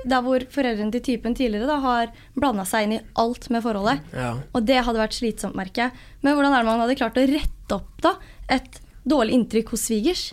[0.07, 4.03] der hvor foreldrene til typen tidligere da, har blanda seg inn i alt med forholdet.
[4.13, 4.33] Ja.
[4.53, 6.03] Og det hadde vært slitsomt, merker jeg.
[6.21, 8.13] Men hvordan er det man hadde klart å rette opp da
[8.53, 10.27] et dårlig inntrykk hos svigers?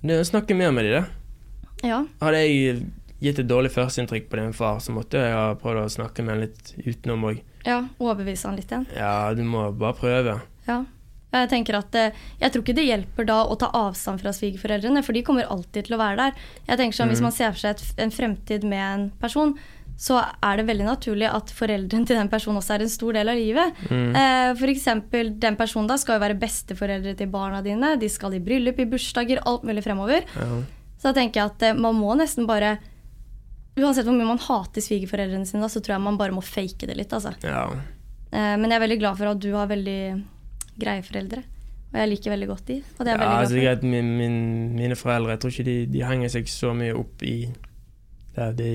[0.00, 1.04] Det, snakke mer med de, da.
[1.86, 2.00] Ja.
[2.22, 2.80] Hadde jeg
[3.22, 6.36] gitt et dårlig førsteinntrykk på din far, så måtte jeg ha prøvd å snakke med
[6.36, 7.42] han litt utenom òg.
[7.66, 8.86] Ja overbevise han litt igjen.
[8.96, 10.38] Ja, du må bare prøve.
[10.68, 10.84] Ja.
[11.28, 15.02] Jeg tenker at eh, jeg tror ikke det hjelper da å ta avstand fra svigerforeldrene,
[15.04, 16.46] for de kommer alltid til å være der.
[16.70, 19.52] Jeg tenker sånn, Hvis man ser for seg et, en fremtid med en person,
[19.98, 23.28] så er det veldig naturlig at foreldrene til den personen også er en stor del
[23.32, 23.80] av livet.
[23.90, 27.96] Eh, for eksempel, den personen da skal jo være besteforeldre til barna dine.
[27.98, 30.22] De skal i bryllup, i bursdager, alt mulig fremover.
[30.38, 30.60] Ja.
[30.98, 32.76] Så da tenker jeg at eh, man må nesten bare
[33.78, 36.88] Uansett hvor mye man hater svigerforeldrene sine, da, så tror jeg man bare må fake
[36.90, 37.12] det litt.
[37.14, 37.34] altså.
[37.44, 37.66] Ja.
[38.32, 40.00] Eh, Men jeg er veldig glad for at du har veldig
[40.78, 41.44] greie foreldre.
[41.88, 42.78] Og jeg liker veldig godt de.
[42.98, 44.34] Og det er ja veldig altså, greit, min, min,
[44.76, 47.36] mine foreldre Jeg tror ikke de, de henger seg så mye opp i
[48.36, 48.48] det.
[48.58, 48.72] De,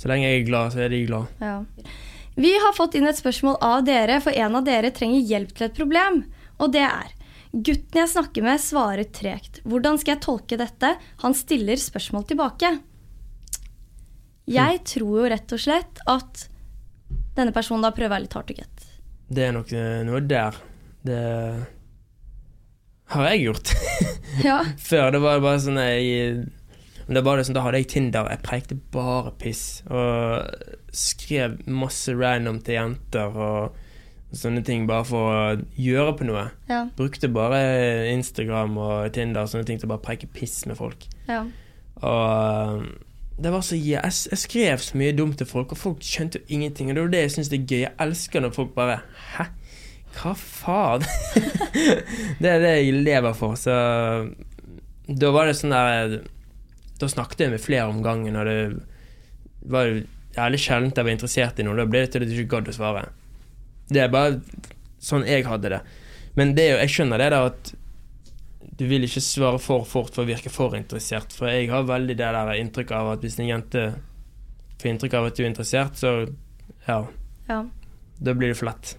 [0.00, 1.30] så lenge jeg er glad, så er de glad.
[1.40, 1.60] Ja.
[2.34, 5.68] Vi har fått inn et spørsmål av dere, for en av dere trenger hjelp til
[5.68, 6.24] et problem.
[6.58, 7.12] Og det er
[7.54, 9.60] Gutten jeg snakker med, svarer tregt.
[9.62, 10.88] Hvordan skal jeg tolke dette?
[11.22, 12.72] Han stiller spørsmål tilbake.
[14.50, 16.46] Jeg tror jo rett og slett at
[17.34, 18.88] denne personen da prøver litt hard to get.
[19.32, 20.58] Det er nok eh, noe der.
[21.04, 21.22] Det
[23.14, 23.74] har jeg gjort.
[24.42, 24.56] Ja.
[24.82, 26.40] Før det var bare sånn jeg,
[27.06, 28.26] det var sånn, Da hadde jeg Tinder.
[28.32, 29.78] Jeg prekte bare piss.
[29.86, 33.76] Og skrev masse random til jenter og
[34.34, 35.44] sånne ting bare for å
[35.78, 36.48] gjøre på noe.
[36.66, 36.80] Ja.
[36.98, 37.60] Brukte bare
[38.10, 41.06] Instagram og Tinder og sånne ting til å bare preke piss med folk.
[41.30, 41.44] ja.
[42.02, 42.88] Og
[43.34, 43.98] det var så jeg,
[44.30, 46.90] jeg skrev så mye dumt til folk, og folk skjønte jo ingenting.
[46.90, 47.80] Og det er jo det jeg syns er gøy.
[47.82, 49.00] Jeg elsker når folk bare
[49.34, 49.48] Hæ?
[50.14, 51.06] Hva faen?
[52.42, 53.58] det er det jeg lever for.
[53.58, 53.74] Så
[55.10, 56.20] da var det sånn der
[57.00, 58.58] Da snakket jeg med flere om gangen, og det
[59.74, 60.04] var jo
[60.36, 61.78] jævlig sjeldent jeg var interessert i noe.
[61.80, 63.08] Da ble det til at du ikke gadd å svare.
[63.90, 64.38] Det er bare
[65.02, 65.80] sånn jeg hadde det.
[66.38, 67.74] Men det jeg skjønner det da at
[68.76, 71.34] du vil ikke svare for fort for å virke for interessert.
[71.36, 73.84] For jeg har veldig det der inntrykk av at hvis en jente
[74.80, 76.14] får inntrykk av at du er interessert, så
[76.88, 76.98] ja,
[77.48, 77.60] ja.
[78.18, 78.96] da blir det for lett.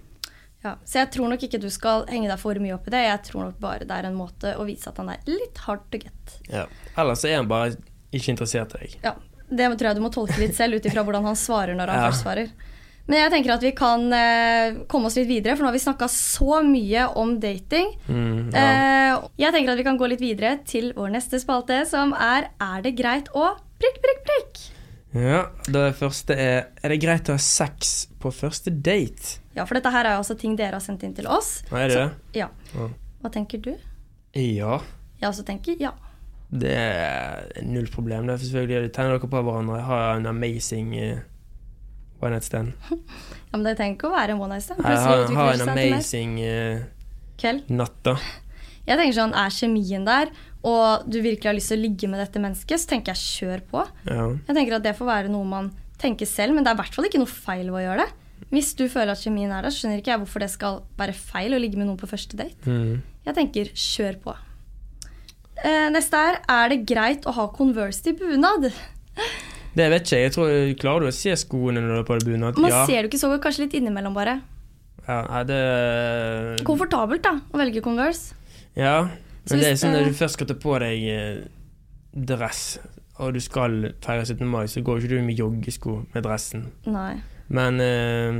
[0.65, 3.03] Ja, så jeg tror nok ikke du skal henge deg for mye opp i det.
[3.05, 5.84] Jeg tror nok bare det er en måte å vise at han er litt hard
[5.93, 6.38] to get.
[6.49, 6.63] Ja.
[6.97, 7.76] Ellers er han bare
[8.15, 8.95] ikke interessert i deg.
[9.05, 9.13] Ja,
[9.45, 11.99] Det tror jeg du må tolke litt selv ut ifra hvordan han svarer når han
[12.01, 12.07] Ja.
[12.09, 12.49] først svarer.
[13.06, 15.84] Men jeg tenker at vi kan eh, komme oss litt videre, for nå har vi
[15.84, 17.91] snakka så mye om dating.
[18.10, 18.64] Mm, ja.
[18.64, 22.49] Eh, jeg tenker at vi kan gå litt videre til vår neste spalte, som er
[22.62, 23.51] Er det greit å
[23.82, 24.64] prikk, prikk, prikk?
[25.16, 29.38] ja, det første er Er det greit å ha sex på første date?
[29.56, 31.62] Ja, for dette her er jo også ting dere har sendt inn til oss.
[31.72, 32.01] Er det?
[32.36, 32.49] Ja.
[32.74, 32.89] Ja.
[33.22, 33.72] Hva tenker du?
[34.36, 34.82] Ja.
[35.22, 35.93] Jeg også tenker ja.
[36.51, 38.28] Det er null problem.
[38.28, 41.24] Det er selvfølgelig Tegner dere på hverandre, har en amazing uh,
[42.22, 42.74] one night stand.
[42.89, 42.97] Ja,
[43.57, 44.82] Men det trenger ikke å være en one night stand.
[44.82, 46.84] Plutselig har, utvikler har en amazing uh,
[47.41, 47.70] Kveld.
[47.70, 48.18] natt, da.
[48.89, 50.30] Jeg tenker sånn, Er kjemien der,
[50.66, 53.63] og du virkelig har lyst til å ligge med dette mennesket, så tenker jeg kjør
[53.72, 53.82] på.
[54.05, 54.28] Ja.
[54.47, 56.97] Jeg tenker at Det får være noe man tenker selv, men det er i hvert
[56.97, 58.45] fall ikke noe feil ved å gjøre det.
[58.53, 61.16] Hvis du føler at kjemien er der, så skjønner ikke jeg hvorfor det skal være
[61.18, 62.57] feil å ligge med noen på første date.
[62.70, 63.01] Mm.
[63.26, 64.36] Jeg tenker kjør på.
[65.66, 68.70] Eh, neste er er det greit å ha Converse til bunad.
[69.76, 70.23] Det vet ikke jeg.
[70.30, 70.34] jeg.
[70.36, 72.57] tror Klarer du å se skoene når du er på deg bunad?
[72.63, 72.86] Man Ja.
[72.88, 74.41] ser du ikke så godt, kanskje litt innimellom bare.
[75.07, 75.21] ja.
[75.30, 78.34] Nei, det Komfortabelt da, å velge Converse.
[78.76, 79.09] Ja.
[79.49, 81.43] Men det er sånn når du først skal ta på deg eh,
[82.15, 82.80] dress,
[83.19, 84.47] og du skal feire 17.
[84.49, 86.65] mai, så går ikke du med joggesko med dressen.
[86.89, 87.19] Nei.
[87.47, 88.39] Men uh,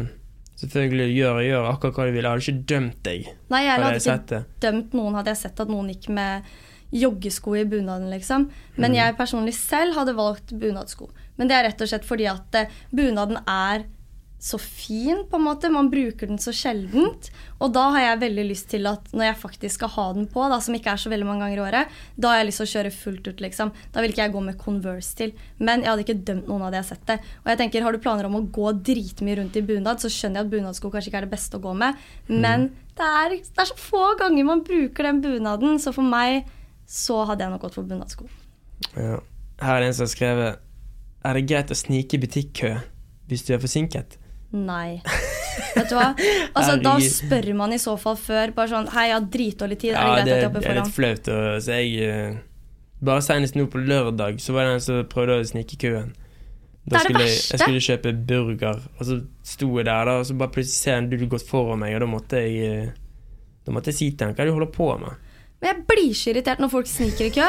[0.58, 2.26] selvfølgelig, gjør og gjør akkurat hva du vil.
[2.26, 3.28] Jeg hadde ikke dømt deg.
[3.54, 6.10] Nei, jeg Hadde hadde jeg ikke sett dømt noen hadde jeg sett at noen gikk
[6.18, 6.50] med
[6.96, 8.48] joggesko i bunaden, liksom.
[8.78, 8.96] Men Mm.
[9.02, 11.10] jeg personlig selv hadde valgt bunadsko.
[11.38, 13.86] Men det er rett og slett fordi at eh, bunaden er
[14.46, 15.72] så fin, på en måte.
[15.72, 17.32] Man bruker den så sjeldent.
[17.60, 20.44] Og da har jeg veldig lyst til at når jeg faktisk skal ha den på,
[20.52, 21.88] da, som ikke er så veldig mange ganger i året,
[22.20, 23.72] da har jeg lyst til å kjøre fullt ut, liksom.
[23.92, 25.34] Da vil ikke jeg gå med Converse til.
[25.58, 27.18] Men jeg hadde ikke dømt noen av de jeg har sett det.
[27.42, 30.44] Og jeg tenker, har du planer om å gå dritmye rundt i bunad, så skjønner
[30.44, 31.96] jeg at bunadsko kanskje ikke er det beste å gå med.
[32.30, 32.68] Men
[33.00, 36.46] det er, det er så få ganger man bruker den bunaden, så for meg
[36.86, 38.28] så hadde jeg nok gått for bunadsko.
[38.96, 39.20] Ja.
[39.62, 40.58] Her er det en som har skrevet
[41.26, 42.74] Er det greit å snike i butikkø
[43.30, 44.18] hvis du er forsinket?
[44.52, 45.02] Nei.
[45.76, 46.10] Vet du hva?
[46.56, 48.52] Altså, da spør man i så fall før.
[48.56, 49.94] Bare sånn Hei, jeg har dritdårlig tid.
[49.96, 51.32] Er Ja, det greit det at jeg hopper er litt flaut.
[51.34, 52.38] og- Så jeg eh,
[53.06, 56.14] Bare senest nå på lørdag så var det en som prøvde å snike i køen.
[56.86, 57.52] Da Det er det skulle verste.
[57.52, 60.92] jeg skulle kjøpe burger, og så sto jeg der, da, og så bare plutselig ser
[60.94, 62.92] jeg en dude gått foran meg, og da måtte jeg eh,
[63.66, 65.16] Da måtte jeg si til henne hva er det du holder på med.
[65.62, 67.46] Men jeg blir så irritert når folk sniker i kø.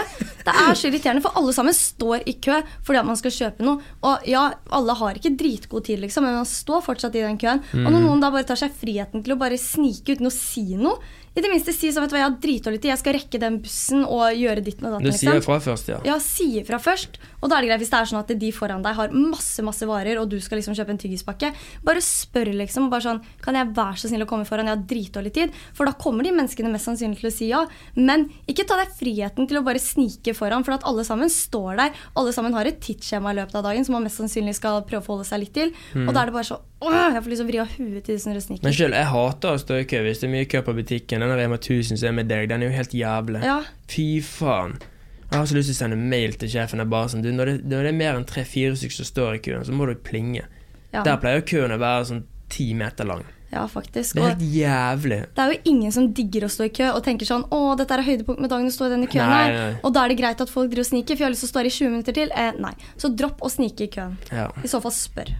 [0.46, 3.66] Det er så irriterende, for alle sammen står i kø fordi at man skal kjøpe
[3.66, 3.82] noe.
[4.06, 4.44] Og ja,
[4.78, 7.60] alle har ikke dritgod tid, liksom, men man står fortsatt i den køen.
[7.74, 7.90] Og Mm.
[7.92, 10.96] når noen da bare tar seg friheten til å bare snike uten å si noe
[11.36, 13.40] I det minste si sånn, vet du hva, jeg har dritdårlig tid, jeg skal rekke
[13.42, 15.12] den bussen og gjøre ditten og datten.
[15.12, 15.98] Du sier fra først, ja.
[16.08, 17.18] Ja, sier fra først.
[17.42, 19.60] Og da er det greit hvis det er sånn at de foran deg har masse
[19.66, 21.50] masse varer, og du skal liksom kjøpe en tyggispakke.
[21.84, 22.88] Bare spør, liksom.
[22.92, 24.70] Bare sånn Kan jeg være så snill å komme foran?
[24.70, 25.58] Jeg har dritdårlig tid.
[25.76, 27.60] For da kommer de menneskene mest sannsynlig til å si ja.
[28.00, 31.76] Men ikke ta deg friheten til å bare snike foran, for at alle sammen står
[31.82, 32.00] der.
[32.16, 35.04] Alle sammen har et tidsskjema i løpet av dagen som man mest sannsynlig skal prøve
[35.04, 35.76] å forholde seg litt til.
[36.06, 38.04] Og da er det bare så Åh, jeg får lyst til å vri av huet
[38.04, 38.58] til sånne som.
[38.62, 41.22] Men sjøl, jeg hater å stå i kø hvis det er mye kø på butikken.
[41.24, 43.40] Den Rema 1000 som er med deg, den er jo helt jævlig.
[43.46, 43.62] Ja.
[43.88, 44.76] Fy faen.
[45.30, 46.78] Jeg har så lyst til å sende mail til sjefen.
[46.84, 49.38] Jeg bare sånn, du, når, det, når det er mer enn tre-fire stykker som står
[49.38, 50.44] i køen, så må du plinge.
[50.92, 51.00] Ja.
[51.02, 52.22] Der pleier køen å være sånn
[52.52, 53.24] ti meter lang.
[53.50, 54.14] ja, faktisk.
[54.14, 55.18] Det er helt jævlig.
[55.34, 57.94] Det er jo ingen som digger å stå i kø og tenker sånn Å, dette
[57.96, 59.56] er høydepunkt med dagen å stå i denne køen Nei, her.
[59.56, 59.80] nei.
[59.86, 61.48] Og da er det greit at folk driver og sniker, for jeg har lyst til
[61.48, 62.30] å stå her i 20 minutter til.
[62.36, 62.72] Eh, nei.
[63.00, 64.14] Så dropp å snike i køen.
[64.30, 64.46] Ja.
[64.62, 65.32] I så fall spør.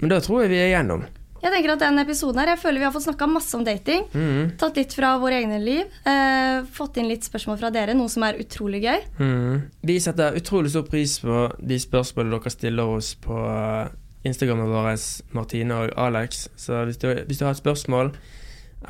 [0.00, 1.06] Men da tror jeg vi er igjennom.
[1.38, 4.08] Jeg tenker at denne episoden her, jeg føler vi har fått snakka masse om dating.
[4.10, 4.56] Mhm.
[4.58, 5.84] Tatt litt fra våre egne liv.
[6.04, 8.98] Eh, fått inn litt spørsmål fra dere, noe som er utrolig gøy.
[9.18, 9.62] Mhm.
[9.86, 13.88] Vi setter utrolig stor pris på de spørsmålene dere stiller oss på eh,
[14.26, 14.98] Instagrammen vår,
[15.32, 16.48] Martine og Alex.
[16.58, 18.10] Så hvis du, hvis du har et spørsmål,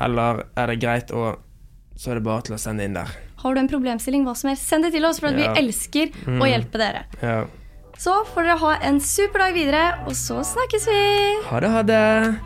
[0.01, 1.37] eller er det greit å
[1.99, 3.09] Så er det bare til å sende inn der.
[3.43, 5.51] Har du en problemstilling, hva som helst, send det til oss, for Ja.
[5.53, 7.01] vi elsker å hjelpe dere.
[7.21, 7.45] Ja.
[7.99, 10.99] Så får dere ha en super dag videre, og så snakkes vi!
[11.49, 12.39] Ha det, ha det.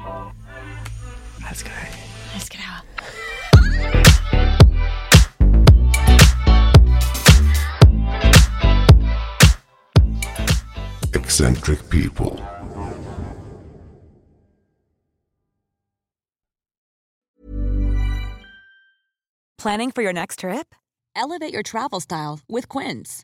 [1.52, 1.94] Elsker deg.
[2.34, 2.70] Elsker deg.
[11.14, 12.34] Eccentric people.
[19.60, 20.74] Planning for your next trip?
[21.16, 23.24] Elevate your travel style with Quince.